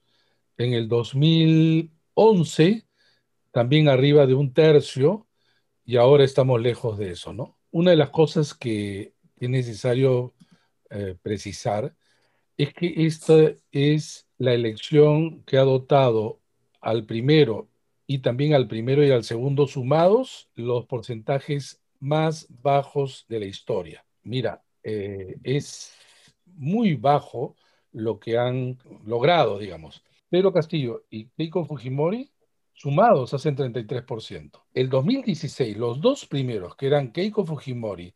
En 0.57 0.73
el 0.73 0.89
2011, 0.89 2.87
también 3.53 3.89
arriba 3.89 4.27
de 4.27 4.35
un 4.35 4.53
tercio, 4.53 5.27
y 5.85 5.97
ahora 5.97 6.25
estamos 6.25 6.61
lejos 6.61 6.99
de 6.99 7.13
eso, 7.13 7.33
¿no? 7.33 7.59
Una 7.71 7.91
de 7.93 7.97
las 7.97 8.11
cosas 8.11 8.55
que 8.55 9.15
es 9.41 9.51
necesario 9.51 10.35
eh, 10.91 11.17
precisar 11.23 11.95
es 12.59 12.75
que 12.75 12.93
esta 13.07 13.53
es 13.71 14.27
la 14.37 14.53
elección 14.53 15.43
que 15.45 15.59
ha 15.59 15.63
dotado 15.63 16.41
al 16.81 17.07
primero 17.07 17.69
y 18.07 18.19
también 18.19 18.53
al 18.53 18.67
primero 18.67 19.05
y 19.05 19.11
al 19.13 19.25
segundo 19.25 19.67
sumados 19.69 20.51
los 20.57 20.87
porcentajes 20.87 21.81
más 22.01 22.49
bajos 22.63 23.27
de 23.29 23.41
la 23.41 23.47
historia. 23.47 24.05
Mira, 24.25 24.63
eh, 24.83 25.37
es 25.45 25.93
muy 26.47 26.95
bajo 26.95 27.55
lo 27.93 28.19
que 28.19 28.37
han 28.37 28.79
logrado, 29.05 29.59
digamos. 29.59 30.03
Pedro 30.29 30.53
Castillo 30.53 31.05
y 31.11 31.27
Keiko 31.27 31.65
Fujimori 31.65 32.31
sumados 32.73 33.35
hacen 33.35 33.57
33%. 33.57 34.65
El 34.75 34.89
2016, 34.89 35.77
los 35.77 36.01
dos 36.01 36.27
primeros, 36.27 36.75
que 36.77 36.87
eran 36.87 37.13
Keiko 37.13 37.45
Fujimori 37.45 38.15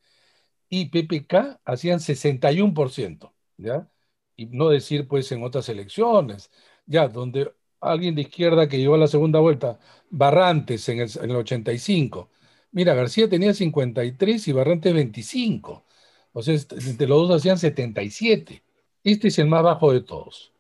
y 0.73 0.87
PPK, 0.87 1.61
hacían 1.67 2.01
61%, 2.01 3.35
¿ya? 3.59 3.91
Y 4.37 4.47
no 4.47 4.71
decir, 4.71 5.07
pues, 5.07 5.31
en 5.33 5.45
otras 5.45 5.69
elecciones, 5.69 6.51
ya, 6.87 7.09
donde 7.09 7.53
alguien 7.81 8.15
de 8.15 8.23
izquierda 8.23 8.69
que 8.69 8.79
llegó 8.79 8.95
a 8.95 8.99
la 8.99 9.07
segunda 9.07 9.39
vuelta, 9.41 9.79
Barrantes 10.09 10.89
en 10.89 11.01
el, 11.01 11.11
en 11.23 11.31
el 11.31 11.37
85. 11.37 12.31
Mira, 12.71 12.95
García 12.95 13.29
tenía 13.29 13.53
53 13.53 14.49
y 14.49 14.53
Barrantes 14.53 14.95
25. 14.95 15.85
O 16.33 16.43
sea, 16.43 16.55
entre 16.55 17.07
los 17.07 17.29
dos 17.29 17.37
hacían 17.41 17.59
77. 17.59 18.63
Este 19.05 19.29
es 19.29 19.39
el 19.39 19.49
más 19.49 19.63
bajo 19.63 19.93
de 19.93 20.01
todos. 20.01 20.53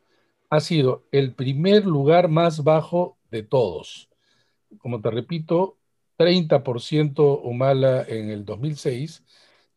Ha 0.50 0.60
sido 0.60 1.06
el 1.12 1.34
primer 1.34 1.86
lugar 1.86 2.28
más 2.28 2.64
bajo 2.64 3.18
de 3.30 3.42
todos. 3.44 4.10
Como 4.78 5.00
te 5.00 5.10
repito, 5.10 5.78
30% 6.16 7.40
Humala 7.42 8.04
en 8.08 8.30
el 8.30 8.44
2006, 8.44 9.24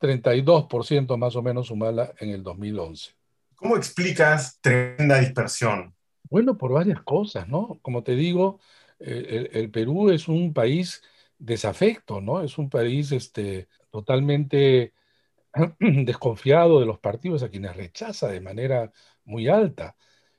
32% 0.05 1.17
más 1.17 1.35
o 1.35 1.41
menos 1.41 1.71
Humala 1.71 2.13
en 2.19 2.29
el 2.29 2.43
2011. 2.43 3.11
¿Cómo 3.55 3.77
explicas 3.77 4.59
tremenda 4.61 5.19
dispersión? 5.19 5.93
Bueno, 6.29 6.57
por 6.57 6.71
varias 6.71 7.01
cosas, 7.01 7.47
¿no? 7.47 7.79
Como 7.81 8.03
te 8.03 8.15
digo, 8.15 8.59
el, 8.99 9.49
el 9.53 9.71
Perú 9.71 10.09
es 10.09 10.27
un 10.27 10.53
país 10.53 11.01
desafecto, 11.37 12.21
¿no? 12.21 12.41
Es 12.41 12.57
un 12.57 12.69
país 12.69 13.11
este, 13.11 13.67
totalmente 13.91 14.93
desconfiado 15.79 16.79
de 16.79 16.85
los 16.85 16.99
partidos 16.99 17.43
a 17.43 17.49
quienes 17.49 17.75
rechaza 17.75 18.27
de 18.27 18.41
manera 18.41 18.91
muy 19.23 19.47
alta. 19.47 19.95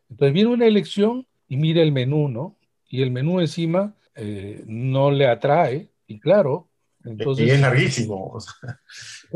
Entonces 0.09 0.35
viene 0.35 0.51
una 0.51 0.67
elección 0.67 1.27
y 1.49 1.57
mira 1.57 1.83
el 1.83 1.93
menú, 1.93 2.29
¿no? 2.29 2.59
Y 2.89 3.03
el 3.03 3.11
menú 3.11 3.41
encima 3.41 3.97
eh, 4.15 4.63
no 4.67 5.11
le 5.11 5.27
atrae, 5.27 5.91
y 6.07 6.21
claro, 6.21 6.69
entonces... 7.07 7.47
Y 7.47 7.51
es 7.51 7.61
larguísimo. 7.61 8.39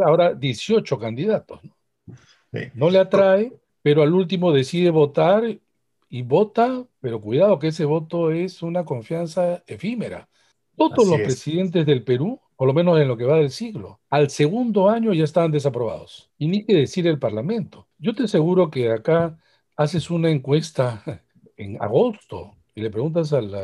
Ahora 0.04 0.34
18 0.34 0.98
candidatos, 0.98 1.60
¿no? 1.64 1.76
No 2.74 2.90
le 2.90 2.98
atrae, 2.98 3.52
pero 3.80 4.02
al 4.02 4.12
último 4.12 4.52
decide 4.52 4.90
votar 4.90 5.44
y 6.08 6.22
vota, 6.22 6.84
pero 7.00 7.20
cuidado 7.20 7.58
que 7.58 7.68
ese 7.68 7.84
voto 7.84 8.32
es 8.32 8.62
una 8.62 8.84
confianza 8.84 9.62
efímera. 9.66 10.28
Todos 10.76 11.06
los 11.06 11.20
presidentes 11.20 11.86
del 11.86 12.02
Perú 12.02 12.40
por 12.60 12.66
lo 12.66 12.74
menos 12.74 13.00
en 13.00 13.08
lo 13.08 13.16
que 13.16 13.24
va 13.24 13.38
del 13.38 13.48
siglo. 13.48 14.02
Al 14.10 14.28
segundo 14.28 14.90
año 14.90 15.14
ya 15.14 15.24
estaban 15.24 15.50
desaprobados. 15.50 16.30
Y 16.36 16.46
ni 16.46 16.66
que 16.66 16.74
decir 16.74 17.06
el 17.06 17.18
Parlamento. 17.18 17.88
Yo 17.96 18.14
te 18.14 18.24
aseguro 18.24 18.70
que 18.70 18.92
acá 18.92 19.38
haces 19.78 20.10
una 20.10 20.28
encuesta 20.28 21.02
en 21.56 21.80
agosto 21.80 22.58
y 22.74 22.80
le 22.80 22.90
preguntas 22.90 23.32
al, 23.32 23.54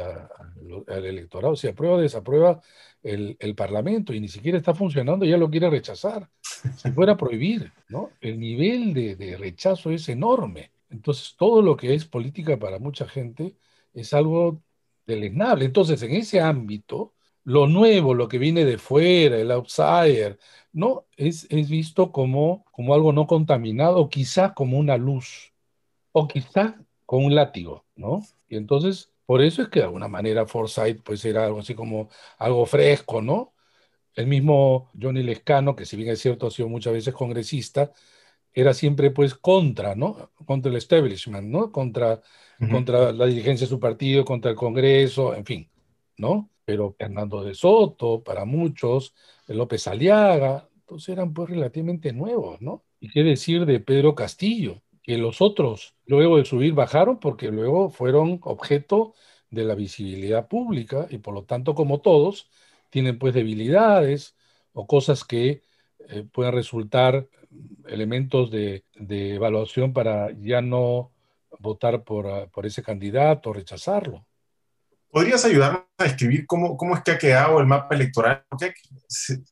electorado 0.88 1.56
si 1.56 1.68
aprueba 1.68 1.96
o 1.96 2.00
desaprueba 2.00 2.60
el, 3.02 3.54
Parlamento 3.56 4.12
y 4.12 4.20
ni 4.20 4.28
siquiera 4.28 4.58
está 4.58 4.74
funcionando, 4.74 5.24
ya 5.24 5.36
lo 5.36 5.50
quiere 5.50 5.70
rechazar. 5.70 6.28
Si 6.42 6.90
fuera 6.90 7.12
a 7.12 7.16
prohibir, 7.16 7.72
¿no? 7.88 8.10
El 8.20 8.40
nivel 8.40 8.92
de, 8.92 9.16
de 9.16 9.36
rechazo 9.36 9.90
es 9.90 10.08
enorme. 10.08 10.72
Entonces, 10.90 11.34
todo 11.38 11.62
lo 11.62 11.76
que 11.76 11.94
es 11.94 12.04
política 12.04 12.58
para 12.58 12.78
mucha 12.78 13.06
gente 13.06 13.56
es 13.94 14.12
algo 14.12 14.62
deleznable. 15.06 15.64
Entonces, 15.64 16.02
en 16.02 16.12
ese 16.12 16.40
ámbito, 16.40 17.14
lo 17.44 17.68
nuevo, 17.68 18.14
lo 18.14 18.28
que 18.28 18.38
viene 18.38 18.64
de 18.64 18.78
fuera, 18.78 19.38
el 19.38 19.50
outsider, 19.52 20.38
¿no? 20.72 21.06
Es, 21.16 21.46
es 21.50 21.68
visto 21.70 22.12
como, 22.12 22.64
como 22.72 22.92
algo 22.94 23.12
no 23.12 23.26
contaminado, 23.26 23.98
o 23.98 24.08
quizá 24.08 24.52
como 24.54 24.78
una 24.78 24.96
luz, 24.96 25.52
o 26.12 26.26
quizá 26.28 26.76
con 27.06 27.24
un 27.24 27.34
látigo, 27.34 27.86
¿no? 27.96 28.22
Y 28.48 28.56
entonces, 28.56 29.12
por 29.26 29.42
eso 29.42 29.62
es 29.62 29.68
que 29.68 29.80
de 29.80 29.86
alguna 29.86 30.08
manera 30.08 30.46
Forsyth 30.46 31.02
pues 31.02 31.24
era 31.24 31.46
algo 31.46 31.60
así 31.60 31.74
como 31.74 32.08
algo 32.38 32.66
fresco, 32.66 33.22
¿no? 33.22 33.54
El 34.14 34.26
mismo 34.28 34.90
Johnny 35.00 35.22
Lescano, 35.22 35.76
que 35.76 35.86
si 35.86 35.96
bien 35.96 36.10
es 36.10 36.20
cierto 36.20 36.46
ha 36.48 36.50
sido 36.50 36.68
muchas 36.68 36.92
veces 36.94 37.14
congresista, 37.14 37.92
era 38.54 38.74
siempre 38.74 39.10
pues 39.10 39.34
contra, 39.34 39.94
¿no? 39.94 40.32
Contra 40.46 40.70
el 40.70 40.76
establishment, 40.78 41.48
¿no? 41.48 41.72
Contra, 41.72 42.22
contra 42.70 43.12
la 43.12 43.26
dirigencia 43.26 43.66
de 43.66 43.70
su 43.70 43.80
partido, 43.80 44.24
contra 44.24 44.50
el 44.52 44.56
Congreso, 44.56 45.34
en 45.34 45.44
fin, 45.44 45.70
¿no? 46.16 46.50
pero 46.66 46.94
Fernando 46.98 47.44
de 47.44 47.54
Soto, 47.54 48.22
para 48.24 48.44
muchos, 48.44 49.14
López 49.46 49.86
Aliaga, 49.86 50.68
entonces 50.74 51.10
eran 51.10 51.32
pues 51.32 51.48
relativamente 51.48 52.12
nuevos, 52.12 52.60
¿no? 52.60 52.84
Y 53.00 53.08
qué 53.08 53.22
decir 53.22 53.64
de 53.66 53.78
Pedro 53.80 54.14
Castillo, 54.16 54.82
que 55.06 55.16
los 55.18 55.40
otros, 55.40 55.94
luego 56.04 56.36
de 56.36 56.44
subir, 56.44 56.74
bajaron 56.74 57.20
porque 57.20 57.52
luego 57.52 57.90
fueron 57.90 58.40
objeto 58.42 59.14
de 59.50 59.64
la 59.64 59.76
visibilidad 59.76 60.48
pública 60.48 61.06
y 61.10 61.18
por 61.18 61.32
lo 61.32 61.44
tanto, 61.44 61.76
como 61.76 62.00
todos, 62.00 62.50
tienen 62.90 63.18
pues 63.18 63.32
debilidades 63.32 64.36
o 64.72 64.86
cosas 64.86 65.24
que 65.24 65.62
eh, 66.08 66.24
pueden 66.32 66.52
resultar 66.52 67.28
elementos 67.86 68.50
de, 68.50 68.84
evaluación 68.94 69.92
para 69.92 70.32
ya 70.32 70.60
no 70.60 71.12
votar 71.60 72.02
por, 72.02 72.50
por 72.50 72.66
ese 72.66 72.82
candidato, 72.82 73.52
rechazarlo. 73.52 74.26
¿Podrías 75.08 75.44
ayudarnos 75.44 75.84
a 75.96 76.04
describir 76.04 76.46
cómo, 76.46 76.76
cómo 76.76 76.94
es 76.96 77.02
que 77.02 77.12
ha 77.12 77.18
quedado 77.18 77.60
el 77.60 77.66
mapa 77.66 77.94
electoral? 77.94 78.44
Porque 78.48 78.74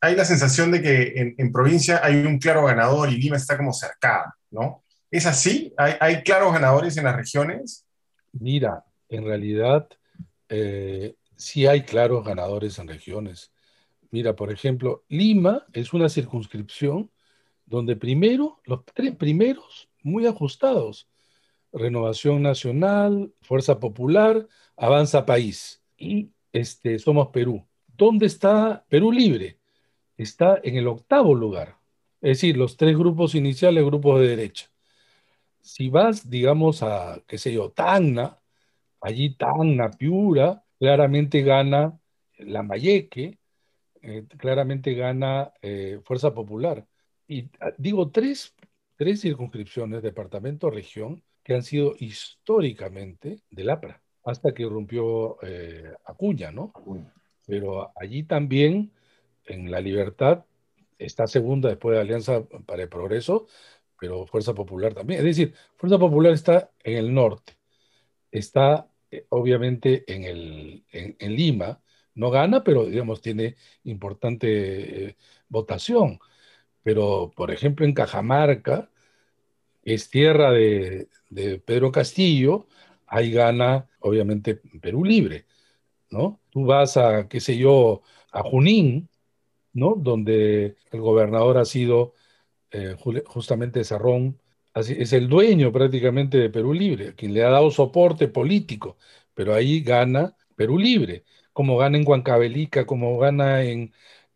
hay 0.01 0.17
la 0.17 0.25
sensación 0.25 0.73
de 0.73 0.83
que 0.83 1.35
en, 1.39 1.53
provincia 1.53 2.01
hay 2.03 2.17
un 2.17 2.39
claro 2.39 2.67
ganador 2.67 3.09
y 3.11 3.17
Lima 3.17 3.37
está 3.37 3.57
como 3.57 3.73
cercada, 3.73 4.37
¿no? 4.51 4.84
¿Es 5.15 5.27
así? 5.27 5.73
¿Hay, 5.77 6.25
claros 6.25 6.53
ganadores 6.53 6.97
en 6.97 7.05
las 7.05 7.15
regiones? 7.15 7.87
Mira, 8.33 8.85
en 9.09 9.25
realidad 9.25 9.89
eh, 10.49 11.15
sí 11.37 11.69
hay 11.69 11.83
claros 11.83 12.25
ganadores 12.25 12.81
en 12.81 12.89
regiones. 12.89 13.53
Mira, 14.11 14.35
por 14.35 14.51
ejemplo, 14.51 15.05
Lima 15.07 15.67
es 15.73 15.93
una 15.93 16.09
circunscripción 16.09 17.13
donde 17.65 17.95
primero, 17.95 18.61
los 18.65 18.85
tres 18.87 19.15
primeros, 19.15 19.89
muy 20.03 20.27
ajustados, 20.27 21.09
Renovación 21.73 22.43
Nacional, 22.43 23.33
Fuerza 23.41 23.79
Popular, 23.79 24.49
Avanza 24.77 25.25
País 25.25 25.81
y 25.97 26.33
este, 26.53 26.99
Somos 26.99 27.29
Perú. 27.29 27.65
¿Dónde 27.87 28.27
está 28.27 28.85
Perú 28.89 29.13
Libre? 29.13 29.61
Está 30.17 30.59
en 30.65 30.75
el 30.75 30.89
octavo 30.89 31.37
lugar. 31.37 31.77
Es 32.21 32.39
decir, 32.39 32.57
los 32.57 32.77
tres 32.77 32.99
grupos 32.99 33.37
iniciales, 33.37 33.85
grupos 33.85 34.19
de 34.19 34.27
derecha. 34.27 34.74
Si 35.65 35.89
vas, 35.89 36.29
digamos, 36.29 36.83
a, 36.83 37.23
qué 37.27 37.39
sé 37.39 37.53
yo, 37.53 37.71
Tacna, 37.73 38.39
allí 39.01 39.35
Tacna, 39.37 39.91
Piura, 39.91 40.63
claramente 40.79 41.43
gana 41.43 41.99
Lambayeque, 42.39 43.39
eh, 44.03 44.27
claramente 44.39 44.95
gana 44.95 45.55
eh, 45.63 46.01
Fuerza 46.05 46.35
Popular. 46.35 46.87
Y 47.27 47.51
ah, 47.61 47.73
digo, 47.79 48.11
tres, 48.11 48.55
tres 48.97 49.23
circunscripciones, 49.23 50.03
departamento, 50.03 50.69
región, 50.71 51.25
que 51.43 51.55
han 51.55 51.63
sido 51.63 51.95
históricamente 51.99 53.41
del 53.51 53.71
APRA, 53.71 54.03
hasta 54.25 54.53
que 54.53 54.65
irrumpió 54.65 55.39
eh, 55.43 55.95
Acuña, 56.05 56.51
¿no? 56.53 56.75
Pero 57.47 57.91
allí 57.97 58.25
también, 58.25 58.93
en 59.47 59.71
La 59.71 59.81
Libertad, 59.81 60.45
está 60.99 61.27
segunda 61.27 61.71
después 61.71 61.95
de 61.95 62.03
Alianza 62.03 62.45
para 62.67 62.83
el 62.83 62.89
Progreso, 62.91 63.47
pero 64.05 64.27
Fuerza 64.27 64.55
Popular 64.55 64.93
también. 64.93 65.21
Es 65.21 65.25
decir, 65.25 65.55
Fuerza 65.79 65.99
Popular 65.99 66.35
está 66.35 66.71
en 66.83 66.99
el 66.99 67.15
norte. 67.15 67.55
está 68.31 68.87
eh, 69.11 69.25
obviamente 69.31 70.05
en, 70.13 70.25
el, 70.25 70.85
en, 70.93 71.37
Lima. 71.37 71.81
No 72.15 72.31
gana, 72.31 72.63
pero 72.63 72.85
digamos 72.85 73.23
tiene 73.23 73.57
importante 73.85 75.07
eh, 75.09 75.17
votación. 75.49 76.19
Pero, 76.83 77.33
por 77.35 77.51
ejemplo, 77.51 77.87
en 77.87 77.95
Cajamarca, 77.95 78.91
es 79.85 80.11
tierra 80.11 80.53
de, 80.53 81.09
de 81.31 81.59
Pedro 81.61 81.91
Castillo, 81.91 82.67
ahí 83.07 83.33
gana, 83.33 83.89
obviamente, 84.01 84.57
Perú 84.83 85.05
Libre, 85.05 85.47
¿no? 86.11 86.41
Tú 86.51 86.67
vas 86.67 86.99
a, 86.99 87.27
qué 87.29 87.41
sé 87.41 87.57
yo, 87.57 88.03
a 88.33 88.43
Junín, 88.43 89.09
¿no? 89.73 89.95
Donde 89.97 90.77
el 90.93 91.01
gobernador 91.01 91.57
ha 91.57 91.65
sido 91.65 92.15
eh, 92.75 92.97
justamente 93.27 93.85
Cerrón, 93.85 94.41
es 94.75 95.13
el 95.13 95.29
dueño 95.29 95.73
prácticamente 95.73 96.39
de 96.39 96.51
Perú 96.51 96.73
Libre, 96.75 97.15
quien 97.15 97.33
le 97.35 97.45
ha 97.45 97.51
dado 97.51 97.71
soporte 97.71 98.29
político, 98.29 98.99
pero 99.35 99.55
ahí 99.55 99.81
gana 99.83 100.37
Perú 100.57 100.79
Libre, 100.79 101.25
como 101.53 101.77
gana 101.79 101.99
en 101.99 102.07
Huancavelica, 102.07 102.85
como 102.87 103.19
gana 103.19 103.63
en, 103.63 103.93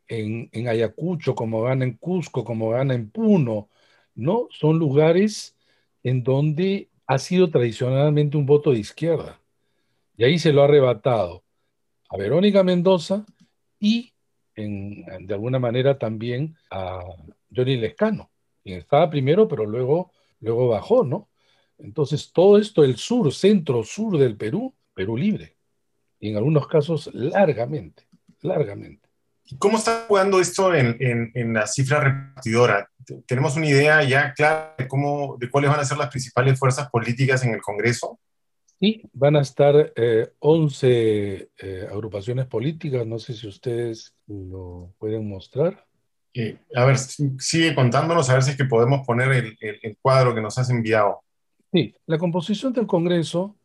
en, 0.09 0.49
en 0.53 0.69
Ayacucho, 0.69 1.35
como 1.35 1.63
gana 1.63 1.85
en 1.85 1.95
Cusco, 1.97 2.45
como 2.45 2.71
gana 2.71 2.95
en 2.95 3.11
Puno, 3.11 3.71
¿no? 4.15 4.49
Son 4.51 4.79
lugares 4.79 5.57
en 6.05 6.23
donde 6.23 6.91
ha 7.07 7.19
sido 7.19 7.51
tradicionalmente 7.51 8.37
un 8.37 8.47
voto 8.47 8.73
de 8.73 8.79
izquierda. 8.81 9.41
Y 10.17 10.25
ahí 10.25 10.39
se 10.39 10.53
lo 10.53 10.63
ha 10.63 10.67
arrebatado 10.67 11.45
a 12.11 12.17
Verónica 12.17 12.63
Mendoza 12.65 13.27
y 13.81 14.15
de 14.59 15.35
alguna 15.35 15.59
manera 15.59 15.99
también 15.99 16.57
a 16.71 17.01
Johnny 17.55 17.77
Lescano, 17.77 18.31
quien 18.63 18.79
estaba 18.79 19.09
primero, 19.09 19.47
pero 19.47 19.65
luego, 19.65 20.13
luego 20.41 20.69
bajó, 20.69 21.05
¿no? 21.05 21.29
Entonces, 21.79 22.33
todo 22.33 22.59
esto, 22.59 22.83
el 22.83 22.97
sur, 22.97 23.33
centro, 23.33 23.85
sur 23.85 24.19
del 24.19 24.37
Perú, 24.37 24.75
Perú 24.95 25.17
libre. 25.17 25.57
Y 26.19 26.31
en 26.31 26.37
algunos 26.37 26.67
casos, 26.67 27.09
largamente, 27.13 28.09
largamente. 28.43 29.09
¿Cómo 29.59 29.79
está 29.79 30.05
jugando 30.09 30.41
esto 30.41 30.75
en, 30.75 30.97
en, 31.35 31.55
la 31.55 31.67
cifra 31.67 32.01
repartidora? 32.01 32.91
¿Tenemos 33.27 33.57
una 33.57 33.67
idea 33.67 34.03
ya 34.03 34.35
clara 34.35 34.75
de, 34.77 34.87
cómo, 34.87 35.37
de 35.39 35.49
cuáles 35.49 35.71
van 35.71 35.81
a 35.81 35.85
ser 35.85 35.97
las 35.97 36.11
principales 36.11 36.59
fuerzas 36.59 36.91
políticas 36.91 37.45
en 37.45 37.55
el 37.55 37.63
Congreso? 37.63 38.19
Sí, 38.81 39.03
van 39.13 39.37
a 39.37 39.41
estar 39.41 39.93
11 40.39 40.89
eh, 40.89 41.49
eh, 41.59 41.89
agrupaciones 41.91 42.47
políticas, 42.47 43.07
no 43.07 43.19
sé 43.19 43.35
si 43.35 43.49
ustedes 43.49 44.15
lo 44.29 44.95
pueden 44.99 45.29
mostrar. 45.29 45.85
Eh, 46.33 46.59
a 46.77 46.85
ver, 46.85 46.97
sigue 46.99 47.75
contándonos, 47.75 48.31
a 48.31 48.35
ver 48.35 48.43
si 48.45 48.51
es 48.53 48.57
que 48.57 48.67
podemos 48.67 49.05
poner 49.05 49.33
el, 49.33 49.57
el, 49.61 49.97
cuadro 50.01 50.35
que 50.35 50.41
nos 50.41 50.57
has 50.59 50.71
enviado. 50.71 51.23
Sí, 51.73 51.95
la 52.07 52.19
composición 52.19 52.73
del 52.73 52.87
Congreso 52.87 53.57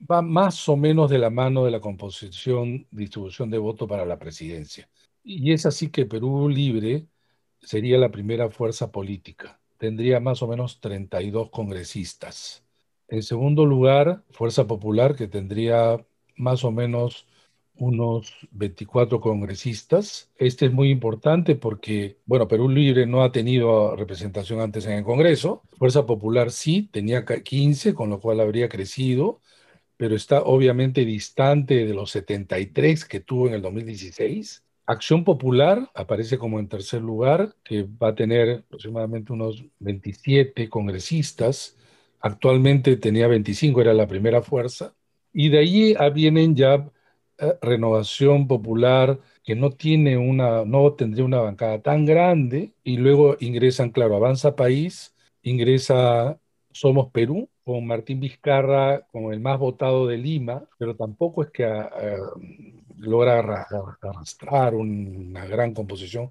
va 0.00 0.22
más 0.22 0.68
o 0.68 0.76
menos 0.76 1.10
de 1.10 1.18
la 1.18 1.30
mano 1.30 1.64
de 1.64 1.72
la 1.72 1.80
composición, 1.80 2.86
distribución 2.92 3.50
de 3.50 3.58
voto 3.58 3.88
para 3.88 4.06
la 4.06 4.18
presidencia. 4.18 4.88
Y 5.24 5.52
es 5.52 5.66
así 5.66 5.88
que 5.88 6.06
Perú 6.06 6.48
Libre 6.48 7.06
sería 7.60 7.98
la 7.98 8.10
primera 8.10 8.50
fuerza 8.50 8.92
política. 8.92 9.60
Tendría 9.78 10.20
más 10.20 10.42
o 10.42 10.46
menos 10.46 10.80
32 10.80 11.50
congresistas. 11.50 12.63
En 13.08 13.22
segundo 13.22 13.66
lugar, 13.66 14.24
Fuerza 14.30 14.66
Popular, 14.66 15.14
que 15.14 15.28
tendría 15.28 16.04
más 16.36 16.64
o 16.64 16.70
menos 16.72 17.26
unos 17.76 18.32
24 18.52 19.20
congresistas. 19.20 20.30
Este 20.36 20.66
es 20.66 20.72
muy 20.72 20.90
importante 20.90 21.56
porque, 21.56 22.18
bueno, 22.24 22.48
Perú 22.48 22.68
Libre 22.68 23.06
no 23.06 23.22
ha 23.22 23.32
tenido 23.32 23.96
representación 23.96 24.60
antes 24.60 24.86
en 24.86 24.92
el 24.92 25.04
Congreso. 25.04 25.62
Fuerza 25.78 26.06
Popular 26.06 26.50
sí, 26.50 26.88
tenía 26.92 27.24
15, 27.24 27.94
con 27.94 28.10
lo 28.10 28.20
cual 28.20 28.40
habría 28.40 28.68
crecido, 28.68 29.40
pero 29.96 30.16
está 30.16 30.42
obviamente 30.42 31.04
distante 31.04 31.86
de 31.86 31.94
los 31.94 32.10
73 32.12 33.04
que 33.04 33.20
tuvo 33.20 33.48
en 33.48 33.54
el 33.54 33.62
2016. 33.62 34.64
Acción 34.86 35.24
Popular 35.24 35.90
aparece 35.94 36.38
como 36.38 36.60
en 36.60 36.68
tercer 36.68 37.02
lugar, 37.02 37.56
que 37.64 37.84
va 37.84 38.08
a 38.08 38.14
tener 38.14 38.64
aproximadamente 38.66 39.32
unos 39.32 39.64
27 39.80 40.68
congresistas 40.68 41.76
Actualmente 42.24 42.96
tenía 42.96 43.28
25, 43.28 43.82
era 43.82 43.92
la 43.92 44.06
primera 44.08 44.40
fuerza. 44.40 44.94
Y 45.32 45.50
de 45.50 45.58
ahí 45.58 45.94
vienen 46.14 46.56
ya 46.56 46.90
eh, 47.38 47.58
Renovación 47.60 48.48
Popular, 48.48 49.20
que 49.42 49.54
no 49.54 49.70
tiene 49.72 50.16
una, 50.16 50.64
no 50.64 50.94
tendría 50.94 51.24
una 51.26 51.40
bancada 51.40 51.82
tan 51.82 52.06
grande. 52.06 52.72
Y 52.82 52.96
luego 52.96 53.36
ingresan, 53.40 53.90
claro, 53.90 54.16
Avanza 54.16 54.56
País, 54.56 55.14
ingresa 55.42 56.38
Somos 56.72 57.10
Perú, 57.12 57.50
con 57.62 57.86
Martín 57.86 58.20
Vizcarra 58.20 59.06
como 59.12 59.30
el 59.32 59.40
más 59.40 59.58
votado 59.58 60.06
de 60.06 60.16
Lima, 60.16 60.64
pero 60.78 60.96
tampoco 60.96 61.42
es 61.42 61.50
que 61.50 61.64
ah, 61.66 61.90
ah, 61.92 62.16
logra 62.96 63.66
arrastrar 64.02 64.74
una 64.74 65.44
gran 65.46 65.74
composición 65.74 66.30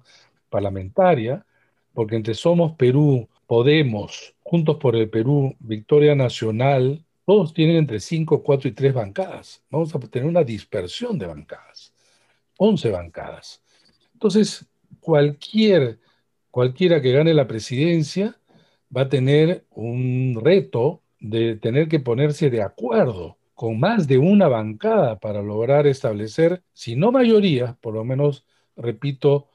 parlamentaria, 0.50 1.46
porque 1.92 2.16
entre 2.16 2.34
Somos 2.34 2.72
Perú, 2.76 3.28
Podemos, 3.46 4.33
Juntos 4.44 4.76
por 4.76 4.94
el 4.94 5.08
Perú, 5.08 5.56
Victoria 5.58 6.14
Nacional, 6.14 7.02
todos 7.24 7.54
tienen 7.54 7.76
entre 7.76 7.98
5, 7.98 8.42
4 8.42 8.68
y 8.68 8.72
3 8.72 8.92
bancadas. 8.92 9.64
Vamos 9.70 9.94
a 9.94 9.98
tener 9.98 10.28
una 10.28 10.44
dispersión 10.44 11.18
de 11.18 11.26
bancadas, 11.26 11.94
11 12.58 12.90
bancadas. 12.90 13.62
Entonces, 14.12 14.66
cualquier, 15.00 15.98
cualquiera 16.50 17.00
que 17.00 17.12
gane 17.12 17.32
la 17.32 17.46
presidencia 17.46 18.38
va 18.94 19.02
a 19.02 19.08
tener 19.08 19.64
un 19.70 20.38
reto 20.42 21.02
de 21.18 21.56
tener 21.56 21.88
que 21.88 22.00
ponerse 22.00 22.50
de 22.50 22.62
acuerdo 22.62 23.38
con 23.54 23.80
más 23.80 24.06
de 24.06 24.18
una 24.18 24.48
bancada 24.48 25.18
para 25.20 25.40
lograr 25.40 25.86
establecer, 25.86 26.62
si 26.74 26.96
no 26.96 27.12
mayoría, 27.12 27.78
por 27.80 27.94
lo 27.94 28.04
menos, 28.04 28.44
repito, 28.76 29.48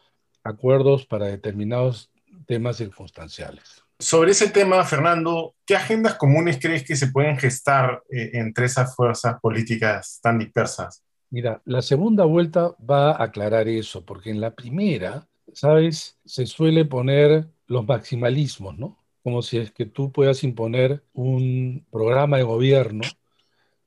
acuerdos 0.43 1.05
para 1.05 1.27
determinados 1.27 2.09
temas 2.47 2.77
circunstanciales. 2.77 3.83
Sobre 4.01 4.31
ese 4.31 4.49
tema, 4.49 4.81
Fernando, 4.85 5.55
¿qué 5.65 5.75
agendas 5.75 6.15
comunes 6.15 6.57
crees 6.57 6.85
que 6.85 6.95
se 6.95 7.07
pueden 7.07 7.37
gestar 7.37 8.01
eh, 8.09 8.29
entre 8.33 8.65
esas 8.65 8.95
fuerzas 8.95 9.37
políticas 9.41 10.21
tan 10.23 10.39
dispersas? 10.39 11.03
Mira, 11.29 11.61
la 11.65 11.81
segunda 11.81 12.23
vuelta 12.23 12.73
va 12.77 13.11
a 13.11 13.23
aclarar 13.25 13.67
eso, 13.67 14.05
porque 14.05 14.29
en 14.29 14.39
la 14.39 14.55
primera, 14.55 15.27
¿sabes? 15.51 16.17
Se 16.23 16.45
suele 16.45 16.85
poner 16.85 17.49
los 17.67 17.85
maximalismos, 17.85 18.77
¿no? 18.77 19.03
Como 19.21 19.41
si 19.41 19.57
es 19.57 19.71
que 19.71 19.85
tú 19.85 20.13
puedas 20.13 20.45
imponer 20.45 21.03
un 21.11 21.85
programa 21.91 22.37
de 22.37 22.43
gobierno 22.43 23.03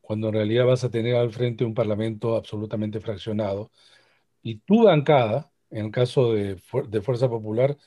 cuando 0.02 0.28
en 0.28 0.34
realidad 0.34 0.66
vas 0.66 0.84
a 0.84 0.90
tener 0.90 1.16
al 1.16 1.32
frente 1.32 1.64
un 1.64 1.72
parlamento 1.72 2.36
absolutamente 2.36 3.00
fraccionado. 3.00 3.70
Y 4.42 4.56
tu 4.58 4.84
bancada, 4.84 5.50
en 5.70 5.86
el 5.86 5.90
caso 5.90 6.34
de, 6.34 6.60
de 6.90 7.00
Fuerza 7.00 7.30
Popular, 7.30 7.78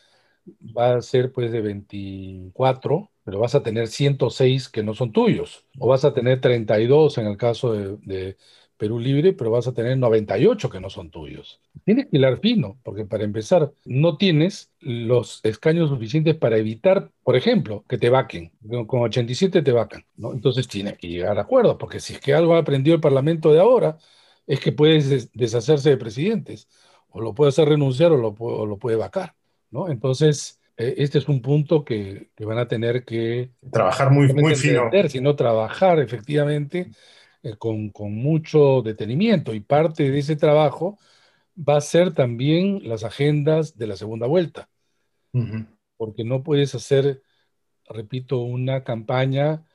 va 0.46 0.96
a 0.96 1.02
ser 1.02 1.32
pues 1.32 1.52
de 1.52 1.62
24, 1.62 3.12
pero 3.24 3.40
vas 3.40 3.56
a 3.56 3.64
tener 3.64 3.88
106 3.88 4.70
que 4.70 4.84
no 4.84 4.94
son 4.94 5.12
tuyos. 5.12 5.66
O 5.80 5.88
vas 5.88 6.06
a 6.06 6.14
tener 6.14 6.42
32 6.42 7.18
en 7.18 7.28
el 7.28 7.38
caso 7.38 7.74
de, 7.74 8.38
Perú 8.78 9.00
Libre, 9.00 9.32
pero 9.32 9.52
vas 9.52 9.68
a 9.68 9.74
tener 9.74 9.98
98 9.98 10.70
que 10.70 10.82
no 10.82 10.90
son 10.90 11.10
tuyos. 11.10 11.62
Tienes 11.86 12.08
que 12.08 12.18
hilar 12.18 12.40
fino, 12.42 12.78
porque 12.84 13.06
para 13.06 13.24
empezar, 13.24 13.72
no 13.86 14.18
tienes 14.18 14.74
los 14.82 15.40
escaños 15.44 15.90
suficientes 15.90 16.36
para 16.36 16.58
evitar, 16.58 17.10
por 17.24 17.38
ejemplo, 17.38 17.86
que 17.88 17.98
te 17.98 18.10
vaquen. 18.10 18.52
Con 18.86 19.02
87 19.04 19.62
te 19.62 19.72
vacan. 19.72 20.06
¿no? 20.18 20.34
Entonces 20.34 20.68
tienes 20.68 20.98
que 20.98 21.08
llegar 21.08 21.38
a 21.38 21.44
acuerdos, 21.44 21.78
porque 21.80 22.02
si 22.02 22.16
es 22.16 22.20
que 22.20 22.34
algo 22.34 22.56
ha 22.56 22.60
aprendido 22.60 22.96
el 22.96 23.02
Parlamento 23.02 23.54
de 23.54 23.62
ahora, 23.62 23.98
es 24.46 24.60
que 24.60 24.74
puedes 24.74 25.32
deshacerse 25.34 25.90
de 25.92 25.98
presidentes. 25.98 26.68
O 27.10 27.22
lo 27.22 27.34
puede 27.34 27.50
hacer 27.50 27.70
renunciar 27.70 28.12
o 28.12 28.18
lo, 28.18 28.36
o 28.38 28.66
lo 28.66 28.78
puede 28.78 28.98
vacar. 28.98 29.36
Entonces, 29.90 30.60
eh, 30.78 30.96
este 30.98 31.20
es 31.20 31.28
un 31.28 31.42
punto 31.42 31.86
que, 31.86 32.30
van 32.40 32.58
a 32.58 32.68
tener 32.68 33.06
que 33.06 33.52
trabajar 33.72 34.12
muy, 34.12 34.32
muy 34.34 34.56
fino. 34.56 34.90
Sino 35.08 35.36
trabajar 35.36 36.00
efectivamente 36.00 36.92
eh, 37.44 37.56
con, 37.58 37.92
mucho 38.16 38.82
detenimiento. 38.82 39.54
Y 39.54 39.62
parte 39.62 40.10
de 40.10 40.20
ese 40.20 40.36
trabajo 40.36 40.98
va 41.58 41.78
a 41.78 41.82
ser 41.82 42.14
también 42.14 42.82
las 42.88 43.04
agendas 43.04 43.78
de 43.78 43.88
la 43.88 43.96
segunda 43.96 44.28
vuelta. 44.28 44.70
Porque 45.98 46.24
no 46.24 46.44
puedes 46.44 46.76
hacer, 46.76 47.22
repito, 47.90 48.40
una 48.40 48.86
campaña 48.86 49.66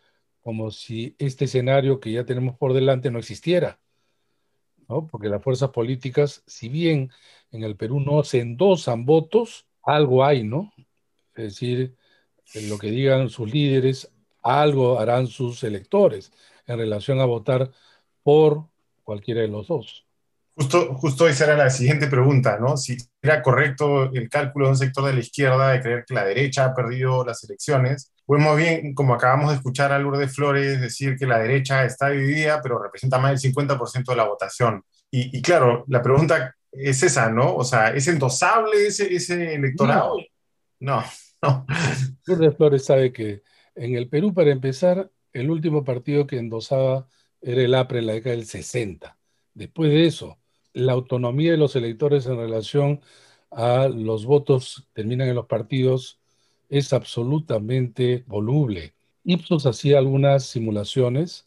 como 0.40 0.70
si 0.70 1.14
este 1.18 1.44
escenario 1.44 2.00
que 2.00 2.12
ya 2.12 2.24
tenemos 2.24 2.56
por 2.56 2.72
delante 2.72 3.10
no 3.10 3.18
existiera. 3.18 3.78
¿no? 4.88 5.06
Porque 5.06 5.28
las 5.28 5.42
fuerzas 5.42 5.68
políticas, 5.70 6.42
si 6.46 6.70
bien 6.70 7.10
en 7.50 7.62
el 7.62 7.76
Perú 7.76 8.00
no 8.00 8.24
se 8.24 8.40
endosan 8.40 9.04
votos, 9.04 9.69
algo 9.82 10.24
hay, 10.24 10.44
¿no? 10.44 10.72
Es 11.34 11.44
decir, 11.44 11.96
lo 12.68 12.78
que 12.78 12.90
digan 12.90 13.28
sus 13.28 13.52
líderes, 13.52 14.10
algo 14.42 14.98
harán 14.98 15.26
sus 15.26 15.62
electores 15.64 16.32
en 16.66 16.78
relación 16.78 17.20
a 17.20 17.24
votar 17.24 17.70
por 18.22 18.64
cualquiera 19.04 19.40
de 19.40 19.48
los 19.48 19.68
dos. 19.68 20.06
Justo, 20.54 20.94
justo 20.94 21.26
esa 21.26 21.44
era 21.44 21.56
la 21.56 21.70
siguiente 21.70 22.06
pregunta, 22.06 22.58
¿no? 22.58 22.76
Si 22.76 22.96
era 23.22 23.42
correcto 23.42 24.12
el 24.12 24.28
cálculo 24.28 24.66
de 24.66 24.72
un 24.72 24.76
sector 24.76 25.04
de 25.06 25.14
la 25.14 25.20
izquierda 25.20 25.70
de 25.70 25.80
creer 25.80 26.04
que 26.06 26.14
la 26.14 26.24
derecha 26.24 26.66
ha 26.66 26.74
perdido 26.74 27.24
las 27.24 27.42
elecciones, 27.44 28.12
pues 28.26 28.42
más 28.42 28.56
bien, 28.56 28.94
como 28.94 29.14
acabamos 29.14 29.50
de 29.50 29.56
escuchar 29.56 29.90
a 29.90 29.98
Lourdes 29.98 30.34
Flores 30.34 30.80
decir 30.80 31.16
que 31.16 31.26
la 31.26 31.38
derecha 31.38 31.84
está 31.84 32.10
dividida, 32.10 32.60
pero 32.62 32.80
representa 32.80 33.18
más 33.18 33.42
del 33.42 33.52
50% 33.52 34.04
de 34.12 34.16
la 34.16 34.24
votación. 34.24 34.84
Y, 35.10 35.42
claro, 35.42 35.84
la 35.88 36.00
pregunta 36.02 36.54
es 36.72 37.02
esa, 37.02 37.30
¿no? 37.30 37.54
O 37.56 37.64
sea, 37.64 37.88
¿es 37.88 38.06
endosable 38.08 38.86
ese, 38.86 39.12
ese 39.12 39.54
electorado? 39.54 40.16
No, 40.78 41.02
no. 41.42 41.66
Lourdes 42.26 42.56
Flores 42.56 42.84
sabe 42.84 43.12
que 43.12 43.42
en 43.74 43.96
el 43.96 44.08
Perú, 44.08 44.34
para 44.34 44.50
empezar, 44.50 45.10
el 45.32 45.50
último 45.50 45.84
partido 45.84 46.26
que 46.26 46.38
endosaba 46.38 47.08
era 47.40 47.62
el 47.62 47.74
APRE 47.74 48.00
en 48.00 48.06
la 48.06 48.12
década 48.14 48.36
del 48.36 48.46
60. 48.46 49.16
Después 49.54 49.90
de 49.90 50.06
eso, 50.06 50.38
la 50.72 50.92
autonomía 50.92 51.52
de 51.52 51.56
los 51.56 51.76
electores 51.76 52.26
en 52.26 52.36
relación 52.36 53.00
a 53.50 53.88
los 53.88 54.26
votos 54.26 54.86
que 54.86 55.02
terminan 55.02 55.28
en 55.28 55.34
los 55.36 55.46
partidos 55.46 56.20
es 56.68 56.92
absolutamente 56.92 58.24
voluble. 58.26 58.94
Ipsos 59.24 59.66
hacía 59.66 59.98
algunas 59.98 60.44
simulaciones 60.44 61.46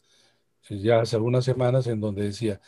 ya 0.70 1.00
hace 1.00 1.16
algunas 1.16 1.44
semanas 1.44 1.86
en 1.86 2.00
donde 2.00 2.24
decía, 2.24 2.60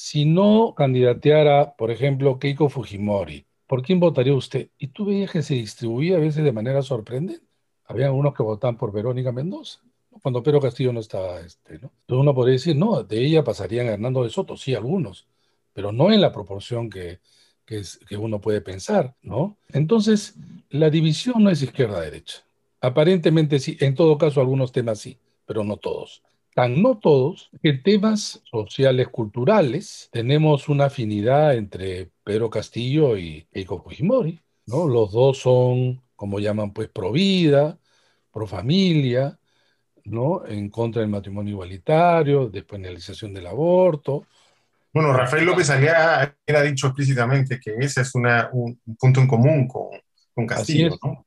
si 0.00 0.24
no 0.24 0.74
candidateara, 0.74 1.74
por 1.76 1.90
ejemplo, 1.90 2.38
Keiko 2.38 2.70
Fujimori, 2.70 3.44
¿por 3.66 3.82
quién 3.82 4.00
votaría 4.00 4.32
usted? 4.32 4.70
Y 4.78 4.88
tú 4.88 5.04
veías 5.04 5.30
que 5.30 5.42
se 5.42 5.52
distribuía 5.52 6.16
a 6.16 6.20
veces 6.20 6.42
de 6.42 6.52
manera 6.52 6.80
sorprendente. 6.80 7.44
Había 7.84 8.06
algunos 8.06 8.32
que 8.32 8.42
votaban 8.42 8.78
por 8.78 8.92
Verónica 8.92 9.30
Mendoza, 9.30 9.80
cuando 10.22 10.42
Pedro 10.42 10.58
Castillo 10.58 10.94
no 10.94 11.00
estaba, 11.00 11.40
este, 11.40 11.74
¿no? 11.74 11.92
Entonces 12.00 12.22
uno 12.22 12.34
podría 12.34 12.54
decir, 12.54 12.76
no, 12.76 13.02
de 13.02 13.22
ella 13.22 13.44
pasarían 13.44 13.88
Hernando 13.88 14.24
de 14.24 14.30
Soto, 14.30 14.56
sí, 14.56 14.74
algunos, 14.74 15.28
pero 15.74 15.92
no 15.92 16.10
en 16.10 16.22
la 16.22 16.32
proporción 16.32 16.88
que, 16.88 17.20
que, 17.66 17.80
es, 17.80 17.98
que 18.08 18.16
uno 18.16 18.40
puede 18.40 18.62
pensar, 18.62 19.14
¿no? 19.20 19.58
Entonces, 19.68 20.34
la 20.70 20.88
división 20.88 21.44
no 21.44 21.50
es 21.50 21.60
izquierda-derecha. 21.60 22.42
Aparentemente 22.80 23.58
sí, 23.58 23.76
en 23.80 23.94
todo 23.94 24.16
caso 24.16 24.40
algunos 24.40 24.72
temas 24.72 24.98
sí, 24.98 25.18
pero 25.44 25.62
no 25.62 25.76
todos. 25.76 26.22
Tan 26.54 26.82
no 26.82 26.98
todos 26.98 27.50
que 27.62 27.74
temas 27.74 28.42
sociales, 28.50 29.08
culturales, 29.08 30.08
tenemos 30.12 30.68
una 30.68 30.86
afinidad 30.86 31.54
entre 31.54 32.10
Pedro 32.24 32.50
Castillo 32.50 33.16
y 33.16 33.46
Keiko 33.52 33.82
Fujimori, 33.82 34.40
¿no? 34.66 34.88
Los 34.88 35.12
dos 35.12 35.38
son, 35.38 36.02
como 36.16 36.40
llaman, 36.40 36.72
pues, 36.72 36.88
pro 36.88 37.12
vida, 37.12 37.78
pro 38.32 38.46
familia, 38.46 39.38
¿no? 40.04 40.44
En 40.46 40.70
contra 40.70 41.02
del 41.02 41.10
matrimonio 41.10 41.52
igualitario, 41.52 42.48
despenalización 42.48 43.32
del 43.32 43.46
aborto, 43.46 44.26
bueno, 44.92 45.12
Rafael 45.12 45.44
López 45.44 45.70
Aliaga 45.70 46.34
ha 46.48 46.62
dicho 46.62 46.88
explícitamente 46.88 47.60
que 47.60 47.76
ese 47.78 48.00
es 48.00 48.14
una, 48.14 48.50
un, 48.52 48.80
punto 48.98 49.20
en 49.20 49.28
común 49.28 49.68
con, 49.68 49.90
con 50.34 50.46
Castillo, 50.46 50.98
¿no? 51.02 51.24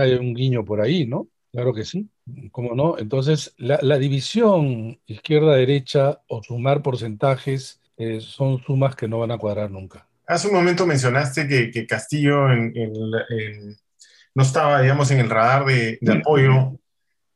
Hay 0.00 0.14
un 0.14 0.34
guiño 0.34 0.64
por 0.64 0.80
ahí, 0.80 1.06
¿no? 1.06 1.26
Claro 1.52 1.74
que 1.74 1.84
sí, 1.84 2.08
¿cómo 2.52 2.74
no? 2.74 2.96
Entonces, 2.98 3.54
la, 3.56 3.78
la 3.82 3.98
división 3.98 5.00
izquierda-derecha 5.06 6.20
o 6.28 6.42
sumar 6.42 6.80
porcentajes 6.80 7.80
eh, 7.96 8.20
son 8.20 8.62
sumas 8.62 8.94
que 8.94 9.08
no 9.08 9.18
van 9.18 9.32
a 9.32 9.38
cuadrar 9.38 9.70
nunca. 9.70 10.06
Hace 10.26 10.48
un 10.48 10.54
momento 10.54 10.86
mencionaste 10.86 11.48
que, 11.48 11.70
que 11.70 11.86
Castillo 11.86 12.50
en, 12.52 12.72
en, 12.76 12.92
en, 13.30 13.76
no 14.34 14.42
estaba, 14.42 14.80
digamos, 14.80 15.10
en 15.10 15.18
el 15.18 15.28
radar 15.28 15.64
de, 15.64 15.98
de 16.00 16.12
apoyo 16.12 16.78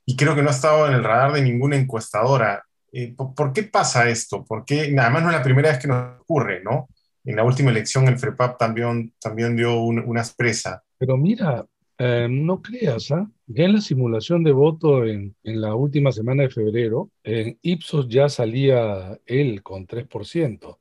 y 0.07 0.17
creo 0.17 0.35
que 0.35 0.43
no 0.43 0.49
ha 0.49 0.53
estado 0.53 0.87
en 0.87 0.95
el 0.95 1.05
radar 1.05 1.33
de 1.33 1.43
ninguna 1.43 1.77
encuestadora. 1.77 2.65
Eh, 2.93 3.15
¿por, 3.17 3.53
qué 3.53 3.65
pasa 3.65 4.09
esto? 4.09 4.45
Porque 4.47 4.91
nada 4.93 5.11
más 5.11 5.23
no 5.23 5.31
es 5.31 5.37
la 5.37 5.43
primera 5.43 5.71
vez 5.71 5.79
que 5.81 5.89
nos 5.89 6.21
ocurre, 6.21 6.63
¿no? 6.63 6.89
En 7.25 7.37
la 7.37 7.43
última 7.43 7.71
elección 7.71 8.07
el 8.07 8.19
FREPAP 8.19 8.57
también, 8.59 9.13
también 9.21 9.57
dio 9.57 9.81
una 9.81 10.21
expresa. 10.21 10.83
Pero 10.99 11.17
mira, 11.17 11.67
eh, 11.99 12.29
no 12.31 12.61
creas, 12.63 13.11
¿ah? 13.13 13.31
Ya 13.47 13.65
en 13.65 13.75
la 13.75 13.81
simulación 13.81 14.43
de 14.43 14.53
voto 14.53 15.05
en, 15.05 15.37
en, 15.45 15.61
la 15.61 15.75
última 15.75 16.13
semana 16.13 16.45
de 16.45 16.51
febrero, 16.51 17.11
en 17.23 17.59
Ipsos 17.63 18.09
ya 18.09 18.29
salía 18.29 19.21
él 19.27 19.63
con 19.63 19.87
3%. 19.87 20.79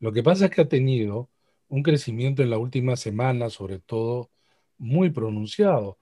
Lo 0.00 0.12
que 0.12 0.22
pasa 0.22 0.46
es 0.46 0.50
que 0.50 0.62
ha 0.62 0.68
tenido 0.68 1.30
un 1.68 1.82
crecimiento 1.82 2.42
en 2.42 2.50
la 2.50 2.58
última 2.58 2.96
semana, 2.96 3.50
sobre 3.50 3.78
todo, 3.78 4.30
muy 4.78 5.10
pronunciado. 5.10 5.98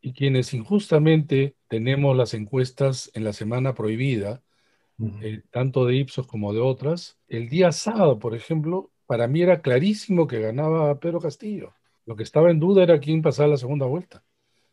Y 0.00 0.12
quienes 0.12 0.54
injustamente 0.54 1.56
tenemos 1.68 2.16
las 2.16 2.34
encuestas 2.34 3.10
en 3.14 3.24
la 3.24 3.32
semana 3.32 3.74
prohibida, 3.74 4.42
eh, 5.22 5.42
tanto 5.50 5.86
de 5.86 5.96
Ipsos 5.96 6.26
como 6.26 6.52
de 6.52 6.60
otras. 6.60 7.18
El 7.28 7.48
día 7.48 7.72
sábado, 7.72 8.18
por 8.18 8.34
ejemplo, 8.34 8.92
para 9.06 9.28
mí 9.28 9.42
era 9.42 9.62
clarísimo 9.62 10.26
que 10.26 10.40
ganaba 10.40 10.98
Pedro 11.00 11.20
Castillo. 11.20 11.74
Lo 12.08 12.16
que 12.16 12.22
estaba 12.22 12.50
en 12.50 12.58
duda 12.58 12.82
era 12.82 12.98
quién 12.98 13.20
pasaba 13.20 13.50
la 13.50 13.58
segunda 13.58 13.84
vuelta. 13.84 14.24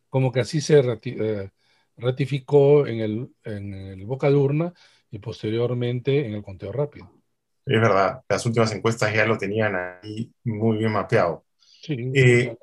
Como 0.07 0.31
que 0.31 0.39
así 0.39 0.61
se 0.61 0.81
rati 0.81 1.17
eh, 1.19 1.49
ratificó 1.97 2.87
en 2.87 3.01
el, 3.01 3.29
en 3.43 3.73
el 3.73 4.05
boca 4.05 4.29
de 4.29 4.35
urna 4.35 4.73
y 5.11 5.19
posteriormente 5.19 6.25
en 6.25 6.33
el 6.33 6.41
conteo 6.41 6.71
rápido. 6.71 7.11
Es 7.65 7.81
verdad, 7.81 8.21
las 8.29 8.45
últimas 8.45 8.71
encuestas 8.71 9.13
ya 9.13 9.25
lo 9.25 9.37
tenían 9.37 9.75
ahí 9.75 10.31
muy 10.45 10.77
bien 10.77 10.93
mapeado. 10.93 11.43
Sí, 11.59 12.09
eh, 12.13 12.55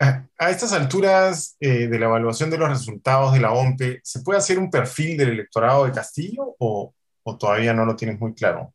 a 0.00 0.50
estas 0.50 0.72
alturas 0.72 1.58
eh, 1.60 1.86
de 1.88 1.98
la 1.98 2.06
evaluación 2.06 2.48
de 2.48 2.56
los 2.56 2.70
resultados 2.70 3.34
de 3.34 3.40
la 3.40 3.52
OMPE, 3.52 4.00
¿se 4.02 4.22
puede 4.22 4.38
hacer 4.38 4.58
un 4.58 4.70
perfil 4.70 5.18
del 5.18 5.30
electorado 5.30 5.84
de 5.84 5.92
Castillo 5.92 6.56
o, 6.58 6.94
o 7.24 7.36
todavía 7.36 7.74
no 7.74 7.84
lo 7.84 7.94
tienes 7.94 8.18
muy 8.18 8.32
claro? 8.32 8.72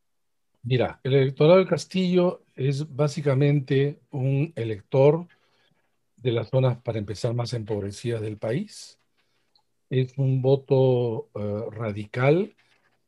Mira, 0.61 0.99
el 1.01 1.15
electorado 1.15 1.57
de 1.57 1.65
Castillo 1.65 2.42
es 2.55 2.95
básicamente 2.95 3.99
un 4.11 4.53
elector 4.55 5.27
de 6.17 6.31
las 6.31 6.49
zonas, 6.49 6.77
para 6.81 6.99
empezar, 6.99 7.33
más 7.33 7.53
empobrecidas 7.53 8.21
del 8.21 8.37
país. 8.37 8.99
Es 9.89 10.17
un 10.17 10.41
voto 10.41 11.29
uh, 11.33 11.69
radical 11.71 12.55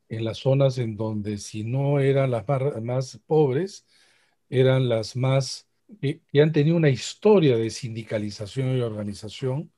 en 0.10 0.26
las 0.26 0.40
zonas 0.40 0.78
en 0.78 0.98
donde 0.98 1.38
si 1.38 1.64
no 1.64 2.00
eran 2.00 2.32
las 2.32 2.46
más, 2.82 3.20
pobres, 3.26 3.86
eran 4.50 4.90
las 4.90 5.16
más 5.16 5.68
que, 6.02 6.22
que, 6.32 6.42
han 6.42 6.52
tenido 6.52 6.76
una 6.76 6.90
historia 6.90 7.58
de 7.58 7.70
sindicalización 7.70 8.78
y 8.78 8.82
organización, 8.82 9.72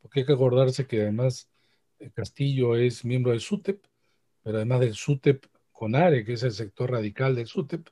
porque 0.00 0.20
hay 0.20 0.26
que 0.26 0.32
acordarse 0.32 0.86
que 0.86 1.02
además 1.02 1.48
eh, 2.00 2.10
Castillo 2.12 2.76
es 2.76 3.04
miembro 3.04 3.32
del 3.32 3.40
SUTEP, 3.40 3.84
pero 4.42 4.56
además 4.58 4.80
del 4.80 4.94
SUTEP 4.94 5.46
CONARE, 5.72 6.24
que 6.24 6.34
es 6.34 6.42
el 6.42 6.52
sector 6.52 6.90
radical 6.90 7.34
del 7.34 7.46
SUTEP, 7.46 7.88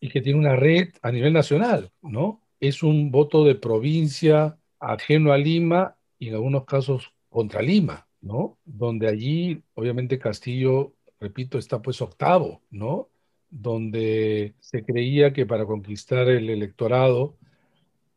y 0.00 0.08
que 0.08 0.20
tiene 0.20 0.38
una 0.38 0.56
red 0.56 0.90
a 1.02 1.10
nivel 1.10 1.32
nacional, 1.32 1.90
¿no? 2.02 2.42
Es 2.60 2.82
un 2.82 3.10
voto 3.10 3.44
de 3.44 3.54
provincia 3.54 4.58
ajeno 4.78 5.32
a 5.32 5.38
Lima 5.38 5.96
y 6.18 6.28
en 6.28 6.34
algunos 6.34 6.64
casos 6.64 7.12
contra 7.28 7.62
Lima, 7.62 8.06
¿no? 8.20 8.58
Donde 8.64 9.08
allí, 9.08 9.62
obviamente, 9.74 10.18
Castillo, 10.18 10.94
repito, 11.20 11.58
está 11.58 11.80
pues 11.82 12.00
octavo, 12.00 12.62
¿no? 12.70 13.08
donde 13.50 14.54
se 14.60 14.84
creía 14.84 15.32
que 15.32 15.46
para 15.46 15.66
conquistar 15.66 16.28
el 16.28 16.50
electorado 16.50 17.36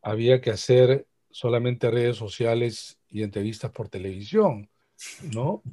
había 0.02 0.42
que 0.42 0.50
hacer 0.50 1.08
solamente 1.32 1.92
redes 1.92 2.18
sociales 2.18 3.00
y 3.10 3.24
entrevistas 3.24 3.72
por 3.72 3.90
televisión, 3.90 4.70
¿no? 5.34 5.64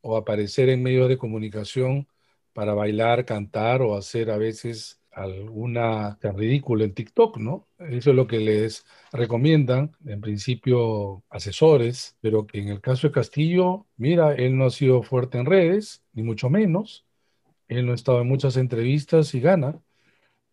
O 0.00 0.16
aparecer 0.16 0.68
en 0.68 0.82
medios 0.82 1.08
de 1.08 1.18
comunicación 1.18 2.08
para 2.52 2.74
bailar, 2.74 3.24
cantar 3.24 3.82
o 3.82 3.96
hacer 3.96 4.30
a 4.30 4.38
veces 4.38 5.00
alguna 5.16 6.18
ridículo 6.22 6.84
en 6.84 6.94
TikTok, 6.94 7.38
¿no? 7.38 7.68
Eso 7.78 8.10
es 8.10 8.16
lo 8.16 8.26
que 8.26 8.38
les 8.38 8.84
recomiendan, 9.12 9.92
en 10.04 10.20
principio, 10.20 11.24
asesores, 11.30 12.16
pero 12.20 12.46
que 12.46 12.58
en 12.60 12.68
el 12.68 12.80
caso 12.80 13.08
de 13.08 13.14
Castillo, 13.14 13.86
mira, 13.96 14.34
él 14.34 14.56
no 14.58 14.66
ha 14.66 14.70
sido 14.70 15.02
fuerte 15.02 15.38
en 15.38 15.46
redes, 15.46 16.04
ni 16.12 16.22
mucho 16.22 16.50
menos, 16.50 17.06
él 17.68 17.86
no 17.86 17.92
ha 17.92 17.94
estado 17.96 18.20
en 18.22 18.28
muchas 18.28 18.56
entrevistas 18.58 19.34
y 19.34 19.40
gana, 19.40 19.80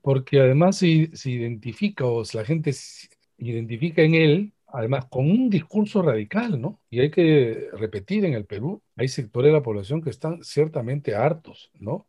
porque 0.02 0.40
además 0.42 0.78
se, 0.78 1.16
se 1.16 1.32
identifica 1.32 2.06
o 2.06 2.24
la 2.34 2.46
gente 2.46 2.74
se 2.74 3.10
identifica 3.38 4.02
en 4.04 4.16
él, 4.16 4.54
además 4.68 5.06
con 5.10 5.30
un 5.30 5.50
discurso 5.50 6.02
radical, 6.02 6.60
¿no? 6.62 6.82
Y 6.90 7.00
hay 7.02 7.12
que 7.12 7.70
repetir 7.74 8.26
en 8.26 8.34
el 8.34 8.46
Perú, 8.46 8.82
hay 8.96 9.08
sectores 9.08 9.50
de 9.52 9.58
la 9.58 9.64
población 9.64 10.02
que 10.02 10.10
están 10.10 10.44
ciertamente 10.44 11.16
hartos, 11.16 11.72
¿no? 11.80 12.08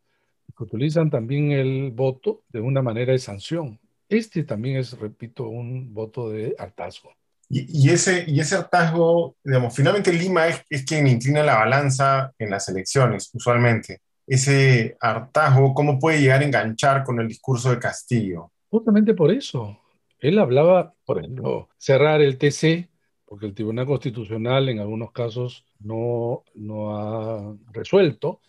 Que 0.56 0.64
utilizan 0.64 1.10
también 1.10 1.52
el 1.52 1.90
voto 1.90 2.42
de 2.48 2.60
una 2.60 2.82
manera 2.82 3.12
de 3.12 3.18
sanción. 3.18 3.78
Este 4.08 4.44
también 4.44 4.76
es, 4.76 4.98
repito, 4.98 5.48
un 5.48 5.92
voto 5.92 6.30
de 6.30 6.54
hartazgo. 6.58 7.12
Y, 7.48 7.86
y, 7.86 7.90
ese, 7.90 8.24
y 8.26 8.40
ese 8.40 8.56
hartazgo, 8.56 9.36
digamos, 9.44 9.74
finalmente 9.74 10.12
Lima 10.12 10.46
es, 10.48 10.62
es 10.70 10.84
quien 10.84 11.06
inclina 11.06 11.42
la 11.42 11.56
balanza 11.56 12.32
en 12.38 12.50
las 12.50 12.68
elecciones, 12.68 13.30
usualmente 13.34 14.00
ese 14.26 14.96
hartazgo, 15.00 15.74
cómo 15.74 15.98
puede 15.98 16.20
llegar 16.20 16.40
a 16.40 16.44
enganchar 16.44 17.04
con 17.04 17.20
el 17.20 17.28
discurso 17.28 17.70
de 17.70 17.78
Castillo. 17.78 18.52
Justamente 18.70 19.14
por 19.14 19.30
eso. 19.30 19.78
Él 20.18 20.38
hablaba, 20.38 20.94
por 21.04 21.18
ejemplo, 21.18 21.68
cerrar 21.76 22.22
el 22.22 22.38
TC, 22.38 22.88
porque 23.26 23.46
el 23.46 23.54
Tribunal 23.54 23.86
Constitucional 23.86 24.68
en 24.68 24.80
algunos 24.80 25.12
casos 25.12 25.66
no, 25.78 26.44
no 26.54 26.96
ha 26.96 27.56
resuelto 27.72 28.40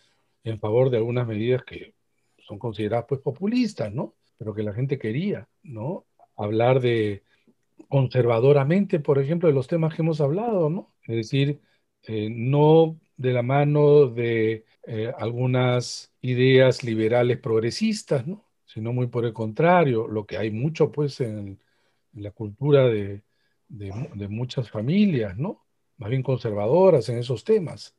en 0.44 0.58
favor 0.58 0.90
de 0.90 0.96
algunas 0.96 1.26
medidas 1.26 1.62
que 1.64 1.94
son 2.46 2.58
consideradas 2.58 3.06
pues 3.08 3.20
populistas, 3.20 3.92
¿no? 3.92 4.14
Pero 4.38 4.54
que 4.54 4.62
la 4.62 4.72
gente 4.72 4.98
quería, 4.98 5.48
¿no? 5.62 6.06
Hablar 6.36 6.80
de 6.80 7.24
conservadoramente, 7.88 9.00
por 9.00 9.18
ejemplo, 9.18 9.48
de 9.48 9.54
los 9.54 9.66
temas 9.66 9.94
que 9.94 10.02
hemos 10.02 10.20
hablado, 10.20 10.70
¿no? 10.70 10.92
Es 11.06 11.16
decir, 11.16 11.60
eh, 12.04 12.28
no 12.30 12.98
de 13.16 13.32
la 13.32 13.42
mano 13.42 14.06
de 14.06 14.64
eh, 14.86 15.12
algunas 15.18 16.12
ideas 16.20 16.84
liberales 16.84 17.38
progresistas, 17.38 18.26
¿no? 18.26 18.44
Sino 18.64 18.92
muy 18.92 19.08
por 19.08 19.24
el 19.24 19.32
contrario, 19.32 20.06
lo 20.06 20.26
que 20.26 20.38
hay 20.38 20.50
mucho 20.50 20.92
pues 20.92 21.20
en, 21.20 21.58
la 22.14 22.30
cultura 22.30 22.86
de, 22.88 23.22
de, 23.68 24.28
muchas 24.28 24.70
familias, 24.70 25.36
¿no? 25.36 25.66
Más 25.98 26.10
bien 26.10 26.22
conservadoras 26.22 27.08
en 27.08 27.18
esos 27.18 27.44
temas, 27.44 27.96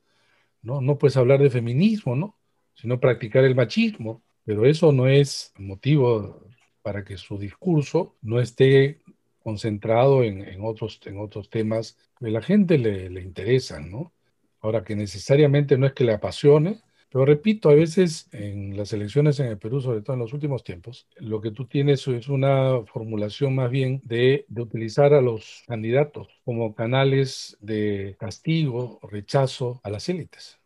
¿no? 0.62 0.82
No 0.82 0.98
puedes 0.98 1.18
hablar 1.18 1.42
de 1.42 1.50
feminismo, 1.50 2.16
¿no? 2.16 2.38
Sino 2.74 3.00
practicar 3.00 3.44
el 3.44 3.56
machismo, 3.56 4.24
pero 4.48 4.66
eso 4.66 4.94
no 4.94 5.10
es 5.10 5.52
motivo 5.58 6.42
para 6.82 7.04
que 7.04 7.18
su 7.18 7.38
discurso 7.38 8.16
no 8.22 8.40
esté 8.40 9.02
concentrado 9.44 10.24
en, 10.24 10.42
en 10.42 10.62
otros, 10.64 11.02
en 11.06 11.20
otros 11.20 11.50
temas 11.50 11.98
que 12.18 12.32
la 12.32 12.42
gente 12.42 12.78
le, 12.78 13.10
le 13.10 13.22
interesan, 13.22 13.92
¿no? 13.92 14.14
Ahora 14.62 14.86
que 14.86 14.96
necesariamente 14.96 15.78
no 15.78 15.86
es 15.86 15.92
que 15.92 16.06
le 16.06 16.14
apasione, 16.14 16.80
pero 17.10 17.26
repito, 17.26 17.70
a 17.70 17.76
veces 17.76 18.30
en 18.32 18.78
las 18.78 18.94
elecciones 18.94 19.38
en 19.42 19.48
el 19.48 19.58
Perú, 19.58 19.82
sobre 19.82 20.02
todo 20.02 20.14
en 20.14 20.22
los 20.22 20.32
últimos 20.32 20.64
tiempos, 20.64 21.10
lo 21.18 21.42
que 21.42 21.52
tú 21.52 21.66
tienes 21.66 22.08
es 22.08 22.30
una 22.30 22.86
formulación 22.86 23.54
más 23.54 23.70
bien 23.70 24.00
de, 24.06 24.46
de 24.48 24.62
utilizar 24.62 25.14
a 25.14 25.22
los 25.22 25.64
candidatos 25.68 26.30
como 26.46 26.74
canales 26.74 27.58
de 27.60 28.16
castigo, 28.18 29.02
rechazo 29.12 29.82
a 29.84 29.90
las 29.90 30.08
élites. 30.08 30.58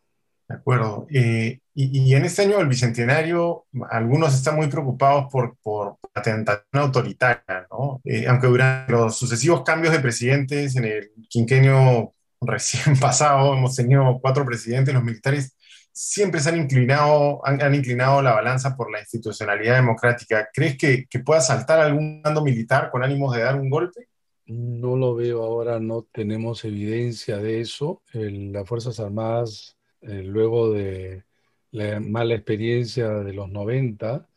De 0.51 0.57
acuerdo. 0.57 1.07
Eh, 1.09 1.59
y, 1.73 2.13
en 2.13 2.25
este 2.25 2.41
año 2.41 2.57
del 2.57 2.67
Bicentenario, 2.67 3.65
algunos 3.89 4.33
están 4.33 4.57
muy 4.57 4.67
preocupados 4.67 5.31
por, 5.31 5.55
por 5.63 5.97
la 6.13 6.21
tentación 6.21 6.65
autoritaria, 6.73 7.67
¿no? 7.71 8.01
Eh, 8.03 8.27
aunque 8.27 8.47
durante 8.47 8.91
los 8.91 9.15
sucesivos 9.15 9.63
cambios 9.63 9.93
de 9.93 10.01
presidentes 10.01 10.75
en 10.75 10.85
el 10.85 11.11
quinquenio 11.29 12.13
recién 12.41 12.95
pasado, 12.99 13.53
hemos 13.53 13.75
tenido 13.75 14.19
cuatro 14.21 14.45
presidentes, 14.45 14.93
los 14.93 15.03
militares 15.03 15.55
siempre 15.93 16.41
se 16.41 16.49
han 16.49 16.57
inclinado, 16.57 17.41
han, 17.45 17.73
inclinado 17.73 18.21
la 18.21 18.33
balanza 18.33 18.75
por 18.75 18.91
la 18.91 18.99
institucionalidad 18.99 19.75
democrática. 19.75 20.49
¿Crees 20.53 20.77
que, 20.77 21.05
que, 21.09 21.19
pueda 21.19 21.41
saltar 21.41 21.79
algún 21.79 22.21
mando 22.21 22.43
militar 22.43 22.89
con 22.91 23.03
ánimos 23.03 23.33
de 23.35 23.43
dar 23.43 23.59
un 23.59 23.69
golpe? 23.69 24.07
No 24.45 24.97
lo 24.97 25.15
veo 25.15 25.43
ahora, 25.43 25.79
no 25.79 26.05
tenemos 26.11 26.65
evidencia 26.65 27.37
de 27.37 27.61
eso. 27.61 28.01
las 28.13 28.67
Fuerzas 28.67 28.99
Armadas, 28.99 29.77
eh, 30.01 30.23
luego 30.23 30.71
de 30.71 31.23
la 31.71 31.99
mala 31.99 32.35
experiencia 32.35 33.09
de 33.09 33.33
los 33.33 33.49
90, 33.49 34.27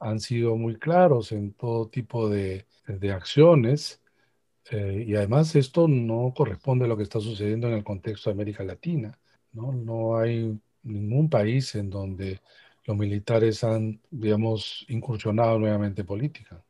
han 0.00 0.20
sido 0.20 0.56
muy 0.56 0.76
claros 0.78 1.32
en 1.32 1.52
todo 1.54 1.88
tipo 1.88 2.28
de, 2.28 2.66
acciones. 3.12 4.00
Eh, 4.70 5.04
y 5.06 5.14
además 5.16 5.54
esto 5.56 5.88
no 5.88 6.32
corresponde 6.36 6.84
a 6.84 6.88
lo 6.88 6.96
que 6.96 7.02
está 7.04 7.20
sucediendo 7.20 7.68
en 7.68 7.74
el 7.74 7.84
contexto 7.84 8.30
de 8.30 8.34
América 8.34 8.64
Latina. 8.64 9.18
No, 9.52 9.72
no 9.72 10.18
hay 10.18 10.58
ningún 10.82 11.28
país 11.28 11.74
en 11.74 11.90
donde 11.90 12.40
los 12.84 12.96
militares 12.96 13.64
han, 13.64 14.00
digamos, 14.10 14.84
incursionado 14.88 15.58
nuevamente 15.58 16.02
en 16.02 16.06
política. 16.06 16.62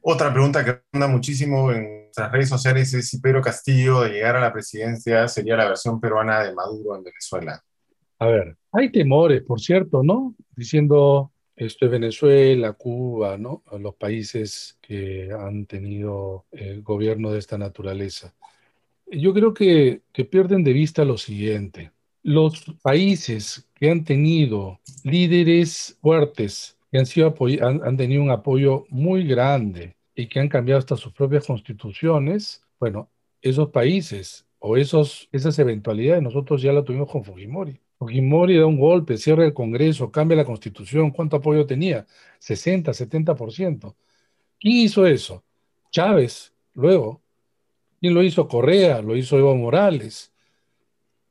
Otra 0.00 0.32
pregunta 0.32 0.64
que 0.64 0.82
anda 0.92 1.08
muchísimo 1.08 1.72
en 1.72 2.04
nuestras 2.04 2.32
redes 2.32 2.48
sociales 2.48 2.94
es 2.94 3.08
si 3.08 3.20
Pedro 3.20 3.42
Castillo 3.42 4.00
de 4.02 4.10
llegar 4.10 4.36
a 4.36 4.40
la 4.40 4.52
presidencia 4.52 5.26
sería 5.28 5.56
la 5.56 5.68
versión 5.68 6.00
peruana 6.00 6.44
de 6.44 6.54
Maduro 6.54 6.96
en 6.96 7.04
Venezuela. 7.04 7.62
A 8.18 8.26
ver, 8.26 8.56
hay 8.72 8.90
temores, 8.90 9.42
por 9.42 9.60
cierto, 9.60 10.02
¿no? 10.02 10.34
Diciendo 10.56 11.32
esto 11.56 11.86
es 11.86 11.90
Venezuela, 11.90 12.72
Cuba, 12.72 13.38
¿no? 13.38 13.62
Los 13.78 13.94
países 13.96 14.78
que 14.80 15.30
han 15.32 15.66
tenido 15.66 16.46
el 16.52 16.82
gobierno 16.82 17.32
de 17.32 17.38
esta 17.38 17.58
naturaleza. 17.58 18.34
Yo 19.06 19.32
creo 19.32 19.54
que, 19.54 20.02
que 20.12 20.24
pierden 20.24 20.64
de 20.64 20.72
vista 20.72 21.04
lo 21.04 21.16
siguiente 21.16 21.92
los 22.22 22.64
países 22.82 23.66
que 23.74 23.90
han 23.90 24.04
tenido 24.04 24.80
líderes 25.02 25.96
fuertes, 26.02 26.76
que 26.90 26.98
han, 26.98 27.06
sido 27.06 27.34
han, 27.62 27.96
tenido 27.96 28.22
un 28.22 28.30
apoyo 28.30 28.84
muy 28.90 29.26
grande 29.26 29.96
y 30.14 30.28
que 30.28 30.40
han 30.40 30.48
cambiado 30.48 30.78
hasta 30.78 30.96
sus 30.96 31.12
propias 31.12 31.46
constituciones, 31.46 32.62
bueno, 32.78 33.08
esos 33.40 33.70
países 33.70 34.46
o 34.58 34.76
esos, 34.76 35.28
esas 35.32 35.58
eventualidades 35.58 36.22
nosotros 36.22 36.60
ya 36.60 36.72
la 36.72 36.84
tuvimos 36.84 37.10
con 37.10 37.24
Fujimori. 37.24 37.80
Fujimori 37.98 38.56
da 38.56 38.66
un 38.66 38.78
golpe, 38.78 39.16
cierra 39.16 39.44
el 39.44 39.52
Congreso, 39.52 40.10
cambia 40.10 40.36
la 40.36 40.44
constitución. 40.44 41.10
¿Cuánto 41.10 41.36
apoyo 41.36 41.66
tenía? 41.66 42.06
60, 42.38 42.92
70%. 42.92 43.96
¿Quién 44.60 44.76
hizo 44.76 45.06
eso? 45.06 45.44
Chávez, 45.90 46.52
luego. 46.74 47.20
¿Quién 48.00 48.14
lo 48.14 48.22
hizo? 48.22 48.46
Correa, 48.46 49.02
lo 49.02 49.16
hizo 49.16 49.38
Evo 49.38 49.54
Morales. 49.56 50.32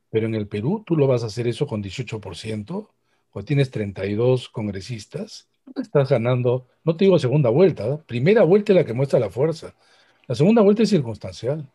Pero 0.09 0.27
en 0.27 0.35
el 0.35 0.47
Perú 0.47 0.83
tú 0.85 0.95
lo 0.97 1.07
vas 1.07 1.23
a 1.23 1.27
hacer 1.27 1.47
eso 1.47 1.67
con 1.67 1.81
18%, 1.81 2.89
cuando 3.29 3.45
tienes 3.45 3.71
32 3.71 4.49
congresistas, 4.49 5.47
no 5.65 5.81
estás 5.81 6.09
ganando, 6.09 6.67
no 6.83 6.95
te 6.95 7.05
digo 7.05 7.19
segunda 7.19 7.49
vuelta, 7.49 7.97
primera 8.05 8.43
vuelta 8.43 8.71
es 8.71 8.77
la 8.77 8.85
que 8.85 8.93
muestra 8.93 9.19
la 9.19 9.29
fuerza. 9.29 9.75
La 10.27 10.35
segunda 10.35 10.61
vuelta 10.61 10.83
es 10.83 10.89
circunstancial. 10.89 11.69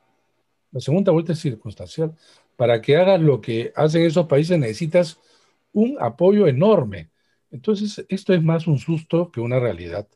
La 0.71 0.81
segunda 0.81 1.13
vuelta 1.13 1.33
es 1.33 1.39
circunstancial. 1.39 2.15
Para 2.63 2.81
que 2.81 2.97
hagas 2.97 3.21
lo 3.21 3.41
que 3.41 3.73
hacen 3.75 4.05
esos 4.05 4.29
países 4.29 4.57
necesitas 4.57 5.19
un 5.73 5.97
apoyo 6.01 6.47
enorme. 6.47 7.11
Entonces, 7.51 8.07
esto 8.09 8.33
es 8.33 8.41
más 8.41 8.69
un 8.69 8.79
susto 8.79 9.33
que 9.33 9.41
una 9.41 9.59
realidad. 9.59 10.07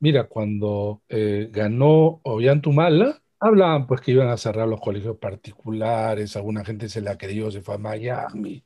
Mira, 0.00 0.24
cuando 0.24 1.02
eh, 1.10 1.50
ganó 1.52 2.20
Ollantumala, 2.22 3.20
Hablaban 3.38 3.86
pues 3.86 4.00
que 4.00 4.12
iban 4.12 4.28
a 4.28 4.38
cerrar 4.38 4.68
los 4.68 4.80
colegios 4.80 5.18
particulares, 5.18 6.34
alguna 6.34 6.64
gente 6.64 6.88
se 6.88 7.02
la 7.02 7.18
creyó, 7.18 7.50
se 7.50 7.60
fue 7.60 7.74
a 7.74 7.78
Miami, 7.78 8.64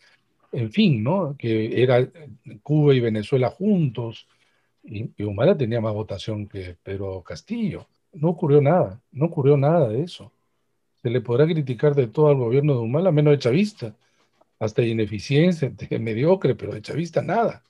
en 0.52 0.70
fin, 0.70 1.02
¿no? 1.02 1.34
Que 1.36 1.82
era 1.82 2.08
Cuba 2.62 2.94
y 2.94 3.00
Venezuela 3.00 3.50
juntos, 3.50 4.28
y, 4.84 5.10
y 5.16 5.24
Humala 5.24 5.56
tenía 5.56 5.80
más 5.80 5.94
votación 5.94 6.46
que 6.46 6.76
Pedro 6.80 7.24
Castillo. 7.24 7.88
No 8.12 8.28
ocurrió 8.28 8.60
nada, 8.60 9.00
no 9.10 9.26
ocurrió 9.26 9.56
nada 9.56 9.88
de 9.88 10.02
eso. 10.04 10.30
Se 11.06 11.10
le 11.10 11.20
podrá 11.20 11.46
criticar 11.46 11.94
de 11.94 12.08
todo 12.08 12.30
al 12.30 12.34
gobierno 12.34 12.72
de 12.72 12.80
Humala, 12.80 13.12
menos 13.12 13.30
de 13.30 13.38
Chavista, 13.38 13.94
hasta 14.58 14.82
de 14.82 14.88
ineficiencia, 14.88 15.70
de 15.70 15.98
mediocre, 16.00 16.56
pero 16.56 16.74
de 16.74 16.82
Chavista 16.82 17.22
nada. 17.22 17.62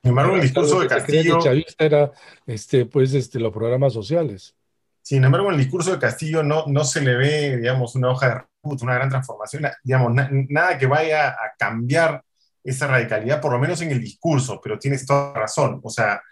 Sin 0.00 0.08
embargo, 0.08 0.36
el 0.36 0.40
discurso 0.40 0.80
de 0.80 0.86
Castillo... 0.86 1.40
Chavista 1.42 1.84
era, 1.84 2.10
este, 2.46 2.86
pues, 2.86 3.12
este, 3.12 3.38
los 3.38 3.52
programas 3.52 3.92
sociales. 3.92 4.54
Sin 5.02 5.22
embargo, 5.22 5.48
en 5.48 5.56
el 5.56 5.60
discurso 5.60 5.92
de 5.92 5.98
Castillo 5.98 6.42
no, 6.42 6.64
no 6.68 6.84
se 6.84 7.02
le 7.02 7.16
ve, 7.16 7.58
digamos, 7.58 7.94
una 7.96 8.12
hoja 8.12 8.28
de 8.28 8.34
ruta, 8.64 8.84
una 8.84 8.94
gran 8.94 9.10
transformación, 9.10 9.64
digamos, 9.84 10.14
nada 10.48 10.78
que 10.78 10.86
vaya 10.86 11.28
a 11.28 11.52
cambiar 11.58 12.24
esa 12.64 12.86
radicalidad, 12.86 13.42
por 13.42 13.52
lo 13.52 13.58
menos 13.58 13.82
en 13.82 13.90
el 13.90 14.00
discurso, 14.00 14.58
pero 14.58 14.78
tienes 14.78 15.04
toda 15.04 15.34
razón, 15.34 15.82
o 15.84 15.90
sea, 15.90 16.22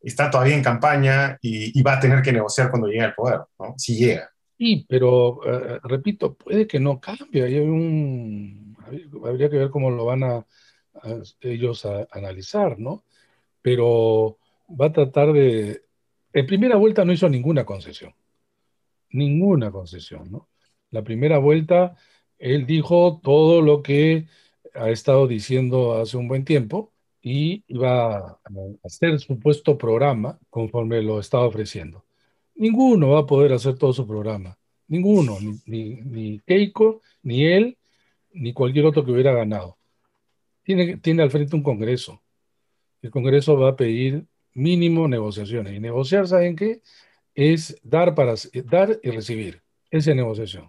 está 0.00 0.30
todavía 0.30 0.54
en 0.54 0.62
campaña 0.62 1.36
y, 1.42 1.82
va 1.82 1.94
a 1.94 2.00
tener 2.00 2.22
que 2.22 2.32
negociar 2.32 2.70
cuando 2.70 2.86
llegue 2.86 3.02
al 3.02 3.14
poder, 3.16 3.40
¿no? 3.58 3.74
Si 3.76 3.96
llega. 3.96 4.30
Sí, 4.58 4.84
pero 4.88 5.40
eh, 5.76 5.80
repito, 5.84 6.34
puede 6.36 6.66
que 6.66 6.80
no 6.80 7.00
cambie, 7.00 7.44
habría 9.24 9.50
que 9.50 9.56
ver 9.56 9.70
cómo 9.70 9.90
lo 9.90 10.04
van 10.04 10.24
a, 10.24 10.46
ellos 11.40 11.86
a 11.86 12.06
analizar, 12.12 12.78
¿no? 12.78 13.04
Pero 13.62 14.38
va 14.68 14.86
a 14.86 14.92
tratar 14.92 15.32
de, 15.32 15.84
en 16.32 16.46
primera 16.46 16.76
vuelta 16.76 17.04
no 17.04 17.12
hizo 17.12 17.28
ninguna 17.28 17.64
concesión, 17.66 18.14
ninguna 19.10 19.72
concesión, 19.72 20.30
¿no? 20.32 20.48
La 20.90 21.04
primera 21.04 21.38
vuelta 21.38 21.96
él 22.38 22.66
dijo 22.66 23.20
todo 23.24 23.62
lo 23.62 23.82
que 23.82 24.28
ha 24.74 24.90
estado 24.90 25.26
diciendo 25.28 25.98
hace 26.00 26.16
un 26.18 26.28
buen 26.28 26.44
tiempo 26.46 26.94
y 27.22 27.64
iba 27.68 28.18
a 28.18 28.40
hacer 28.84 29.20
su 29.20 29.38
puesto 29.40 29.78
programa 29.78 30.40
conforme 30.50 31.02
lo 31.02 31.20
estaba 31.20 31.46
ofreciendo. 31.46 32.04
Ninguno 32.58 33.10
va 33.10 33.20
a 33.20 33.26
poder 33.26 33.52
hacer 33.52 33.78
todo 33.78 33.92
su 33.92 34.06
programa, 34.06 34.58
ninguno, 34.88 35.38
ni, 35.64 36.40
Keiko, 36.44 37.02
ni 37.22 37.44
él, 37.44 37.78
ni 38.32 38.52
cualquier 38.52 38.86
otro 38.86 39.04
que 39.04 39.12
hubiera 39.12 39.32
ganado. 39.32 39.78
Tiene, 40.64 40.96
tiene 40.96 41.22
al 41.22 41.30
frente 41.30 41.54
un 41.54 41.62
Congreso. 41.62 42.20
El 43.00 43.10
Congreso 43.10 43.56
va 43.56 43.70
a 43.70 43.76
pedir 43.76 44.26
mínimo 44.54 45.06
negociaciones. 45.06 45.72
Y 45.72 45.80
negociar, 45.80 46.26
¿saben 46.26 46.56
qué? 46.56 46.82
Es 47.32 47.78
dar, 47.84 48.16
para, 48.16 48.34
dar 48.64 48.98
y 49.04 49.10
recibir. 49.10 49.62
Esa 49.88 50.10
es 50.10 50.16
negociación. 50.16 50.68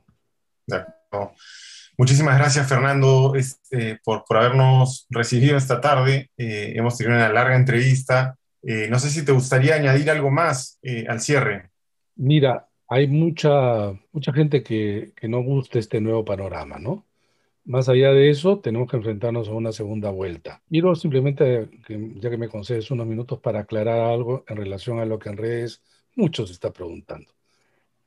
Muchísimas 1.97 2.37
gracias, 2.37 2.69
Fernando, 2.69 3.33
este, 3.35 3.99
por, 4.03 4.23
por, 4.25 4.37
habernos 4.37 5.07
recibido 5.09 5.57
esta 5.57 5.81
tarde. 5.81 6.29
Eh, 6.37 6.73
hemos 6.75 6.97
tenido 6.97 7.17
una 7.17 7.29
larga 7.29 7.55
entrevista. 7.55 8.37
Eh, 8.61 8.87
no 8.89 8.99
sé 8.99 9.09
si 9.09 9.25
te 9.25 9.31
gustaría 9.31 9.73
añadir 9.73 10.11
algo 10.11 10.29
más 10.29 10.77
eh, 10.83 11.05
al 11.09 11.19
cierre. 11.19 11.71
Mira, 12.19 12.67
hay 12.89 13.07
mucha, 13.07 13.93
mucha 14.11 14.33
gente 14.33 14.61
que, 14.61 15.13
que 15.15 15.29
no 15.29 15.41
gusta 15.41 15.79
este 15.79 16.01
nuevo 16.01 16.25
panorama, 16.25 16.77
¿no? 16.77 17.05
Más 17.63 17.87
allá 17.87 18.11
de 18.11 18.29
eso, 18.29 18.59
tenemos 18.59 18.91
que 18.91 18.97
enfrentarnos 18.97 19.47
a 19.47 19.53
una 19.53 19.71
segunda 19.71 20.09
vuelta. 20.09 20.61
Quiero 20.69 20.95
simplemente, 20.95 21.69
ya 21.87 22.29
que 22.29 22.37
me 22.37 22.49
concedes 22.49 22.91
unos 22.91 23.07
minutos, 23.07 23.39
para 23.39 23.61
aclarar 23.61 24.01
algo 24.01 24.43
en 24.49 24.57
relación 24.57 24.99
a 24.99 25.05
lo 25.05 25.17
que 25.17 25.29
en 25.29 25.37
redes 25.37 25.81
muchos 26.17 26.51
está 26.51 26.73
preguntando. 26.73 27.31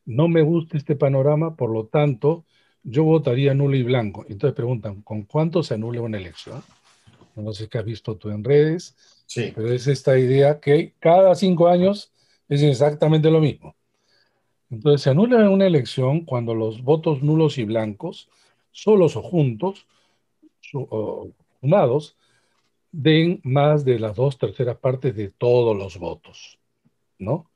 No 0.04 0.28
me 0.28 0.42
gusta 0.42 0.76
este 0.76 0.94
panorama, 0.94 1.56
por 1.56 1.70
lo 1.70 1.86
tanto, 1.86 2.44
yo 2.82 3.04
votaría 3.04 3.54
nulo 3.54 3.76
y 3.76 3.82
blanco. 3.82 4.26
Entonces 4.28 4.54
preguntan, 4.54 5.00
¿con 5.00 5.22
cuánto 5.22 5.62
se 5.62 5.72
anula 5.72 6.02
una 6.02 6.18
elección? 6.18 6.62
No 7.34 7.54
sé 7.54 7.66
qué 7.66 7.78
has 7.78 7.84
visto 7.86 8.18
tú 8.18 8.28
en 8.28 8.44
redes, 8.44 8.94
sí. 9.24 9.52
pero 9.54 9.72
es 9.72 9.86
esta 9.86 10.18
idea 10.18 10.60
que 10.60 10.92
cada 10.98 11.34
cinco 11.34 11.68
años 11.68 12.12
es 12.50 12.60
exactamente 12.60 13.30
lo 13.30 13.40
mismo. 13.40 13.74
Entonces 14.72 15.02
se 15.02 15.10
anula 15.10 15.50
una 15.50 15.66
elección 15.66 16.22
cuando 16.24 16.54
los 16.54 16.82
votos 16.82 17.22
nulos 17.22 17.58
y 17.58 17.64
blancos, 17.64 18.30
solos 18.70 19.16
o 19.16 19.22
juntos, 19.22 19.86
sumados, 20.62 22.16
den 22.90 23.40
más 23.44 23.84
de 23.84 23.98
las 23.98 24.16
dos 24.16 24.38
terceras 24.38 24.78
partes 24.78 25.14
de 25.14 25.28
todos 25.28 25.76
los 25.76 25.98
votos, 25.98 26.58
¿no? 27.18 27.50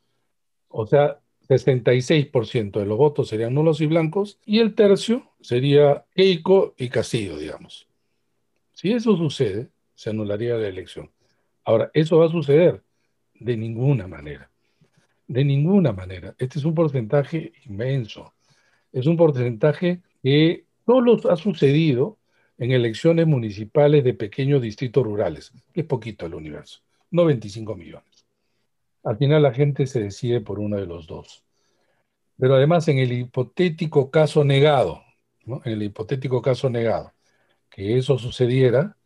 O 0.69 0.87
sea, 0.87 1.19
66% 1.49 2.81
de 2.81 2.85
los 2.85 2.99
votos 2.99 3.29
serían 3.29 3.55
nulos 3.55 3.81
y 3.81 3.87
blancos 3.87 4.39
y 4.45 4.59
el 4.59 4.75
tercio 4.75 5.33
sería 5.41 6.05
Keiko 6.15 6.75
y 6.77 6.91
Castillo, 6.91 7.39
digamos. 7.39 7.89
Si 8.73 8.93
eso 8.93 9.17
sucede, 9.17 9.71
se 9.95 10.11
anularía 10.11 10.57
la 10.57 10.69
elección. 10.69 11.11
Ahora, 11.65 11.91
¿eso 11.95 12.19
va 12.19 12.27
a 12.27 12.31
suceder? 12.31 12.83
De 13.33 13.57
ninguna 13.57 14.07
manera. 14.07 14.51
De 15.27 15.45
ninguna 15.45 15.93
manera. 15.93 16.35
Este 16.39 16.59
es 16.59 16.65
un 16.65 16.75
porcentaje 16.75 17.53
inmenso. 17.65 18.35
Es 18.93 19.07
un 19.07 19.17
porcentaje 19.17 20.03
que 20.23 20.67
solo 20.85 21.19
ha 21.31 21.37
sucedido 21.37 22.19
en 22.59 22.73
elecciones 22.73 23.27
municipales 23.27 24.05
de 24.05 24.15
pequeños 24.15 24.63
distritos 24.63 25.05
rurales, 25.05 25.53
es 25.75 25.85
poquito 25.85 26.27
el 26.27 26.35
universo, 26.35 26.81
no 27.11 27.25
25 27.25 27.77
millones. 27.77 28.27
Al 29.03 29.19
final 29.19 29.43
la 29.43 29.53
gente 29.53 29.87
se 29.87 30.01
decide 30.01 30.41
por 30.41 30.59
uno 30.59 30.77
de 30.77 30.87
los 30.87 31.07
dos. 31.07 31.45
Pero 32.39 32.55
además 32.55 32.89
en 32.89 32.99
el 32.99 33.13
hipotético 33.13 34.11
caso 34.11 34.45
negado, 34.45 35.03
en 35.47 35.61
el 35.65 35.83
hipotético 35.83 36.43
caso 36.43 36.71
negado, 36.71 37.13
que 37.71 37.99
eso 37.99 38.19
sucediera, 38.19 38.97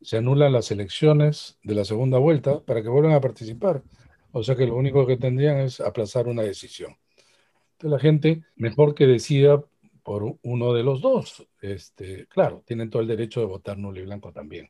se 0.00 0.18
anulan 0.18 0.52
las 0.52 0.70
elecciones 0.70 1.58
de 1.62 1.74
la 1.74 1.84
segunda 1.84 2.18
vuelta 2.18 2.60
para 2.60 2.82
que 2.82 2.88
vuelvan 2.88 3.12
a 3.12 3.20
participar. 3.20 3.82
O 4.36 4.42
sea 4.42 4.56
que 4.56 4.66
lo 4.66 4.74
único 4.74 5.06
que 5.06 5.16
tendrían 5.16 5.58
es 5.58 5.80
aplazar 5.80 6.26
una 6.26 6.42
decisión. 6.42 6.96
Entonces 7.72 7.90
la 7.90 8.00
gente, 8.00 8.42
mejor 8.56 8.92
que 8.92 9.06
decida 9.06 9.62
por 10.02 10.38
uno 10.42 10.74
de 10.74 10.82
los 10.82 11.00
dos. 11.00 11.46
Este, 11.60 12.26
claro, 12.26 12.64
tienen 12.66 12.90
todo 12.90 13.00
el 13.00 13.06
derecho 13.06 13.38
de 13.38 13.46
votar 13.46 13.78
nulo 13.78 14.00
y 14.00 14.04
blanco 14.04 14.32
también. 14.32 14.68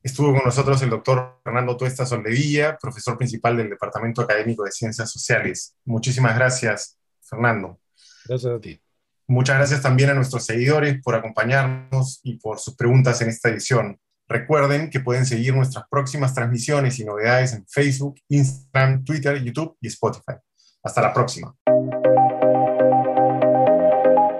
Estuvo 0.00 0.32
con 0.32 0.44
nosotros 0.44 0.80
el 0.82 0.90
doctor 0.90 1.40
Fernando 1.42 1.76
Tuesta 1.76 2.06
Soldevilla, 2.06 2.78
profesor 2.80 3.18
principal 3.18 3.56
del 3.56 3.70
Departamento 3.70 4.22
Académico 4.22 4.62
de 4.62 4.70
Ciencias 4.70 5.10
Sociales. 5.10 5.74
Muchísimas 5.84 6.36
gracias, 6.36 6.98
Fernando. 7.20 7.80
Gracias 8.26 8.52
a 8.52 8.60
ti. 8.60 8.80
Muchas 9.26 9.56
gracias 9.56 9.82
también 9.82 10.10
a 10.10 10.14
nuestros 10.14 10.44
seguidores 10.44 11.02
por 11.02 11.16
acompañarnos 11.16 12.20
y 12.22 12.36
por 12.36 12.60
sus 12.60 12.76
preguntas 12.76 13.20
en 13.22 13.30
esta 13.30 13.48
edición. 13.48 13.98
Recuerden 14.30 14.90
que 14.90 15.00
pueden 15.00 15.26
seguir 15.26 15.56
nuestras 15.56 15.84
próximas 15.90 16.32
transmisiones 16.32 17.00
y 17.00 17.04
novedades 17.04 17.52
en 17.52 17.66
Facebook, 17.66 18.14
Instagram, 18.28 19.04
Twitter, 19.04 19.42
YouTube 19.42 19.76
y 19.80 19.88
Spotify. 19.88 20.34
Hasta 20.84 21.02
la 21.02 21.12
próxima. 21.12 21.52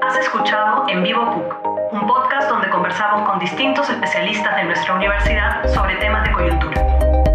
Has 0.01 0.17
escuchado 0.21 0.89
En 0.89 1.03
Vivo 1.03 1.35
PUC 1.35 1.71
un 1.93 2.07
podcast 2.07 2.49
donde 2.49 2.71
conversamos 2.71 3.29
con 3.29 3.41
distintos 3.41 3.91
especialistas 3.91 4.55
de 4.55 4.65
nuestra 4.65 4.95
universidad 4.95 5.67
sobre 5.75 5.97
temas 5.97 6.23
de 6.23 6.33
coyuntura. 6.35 7.30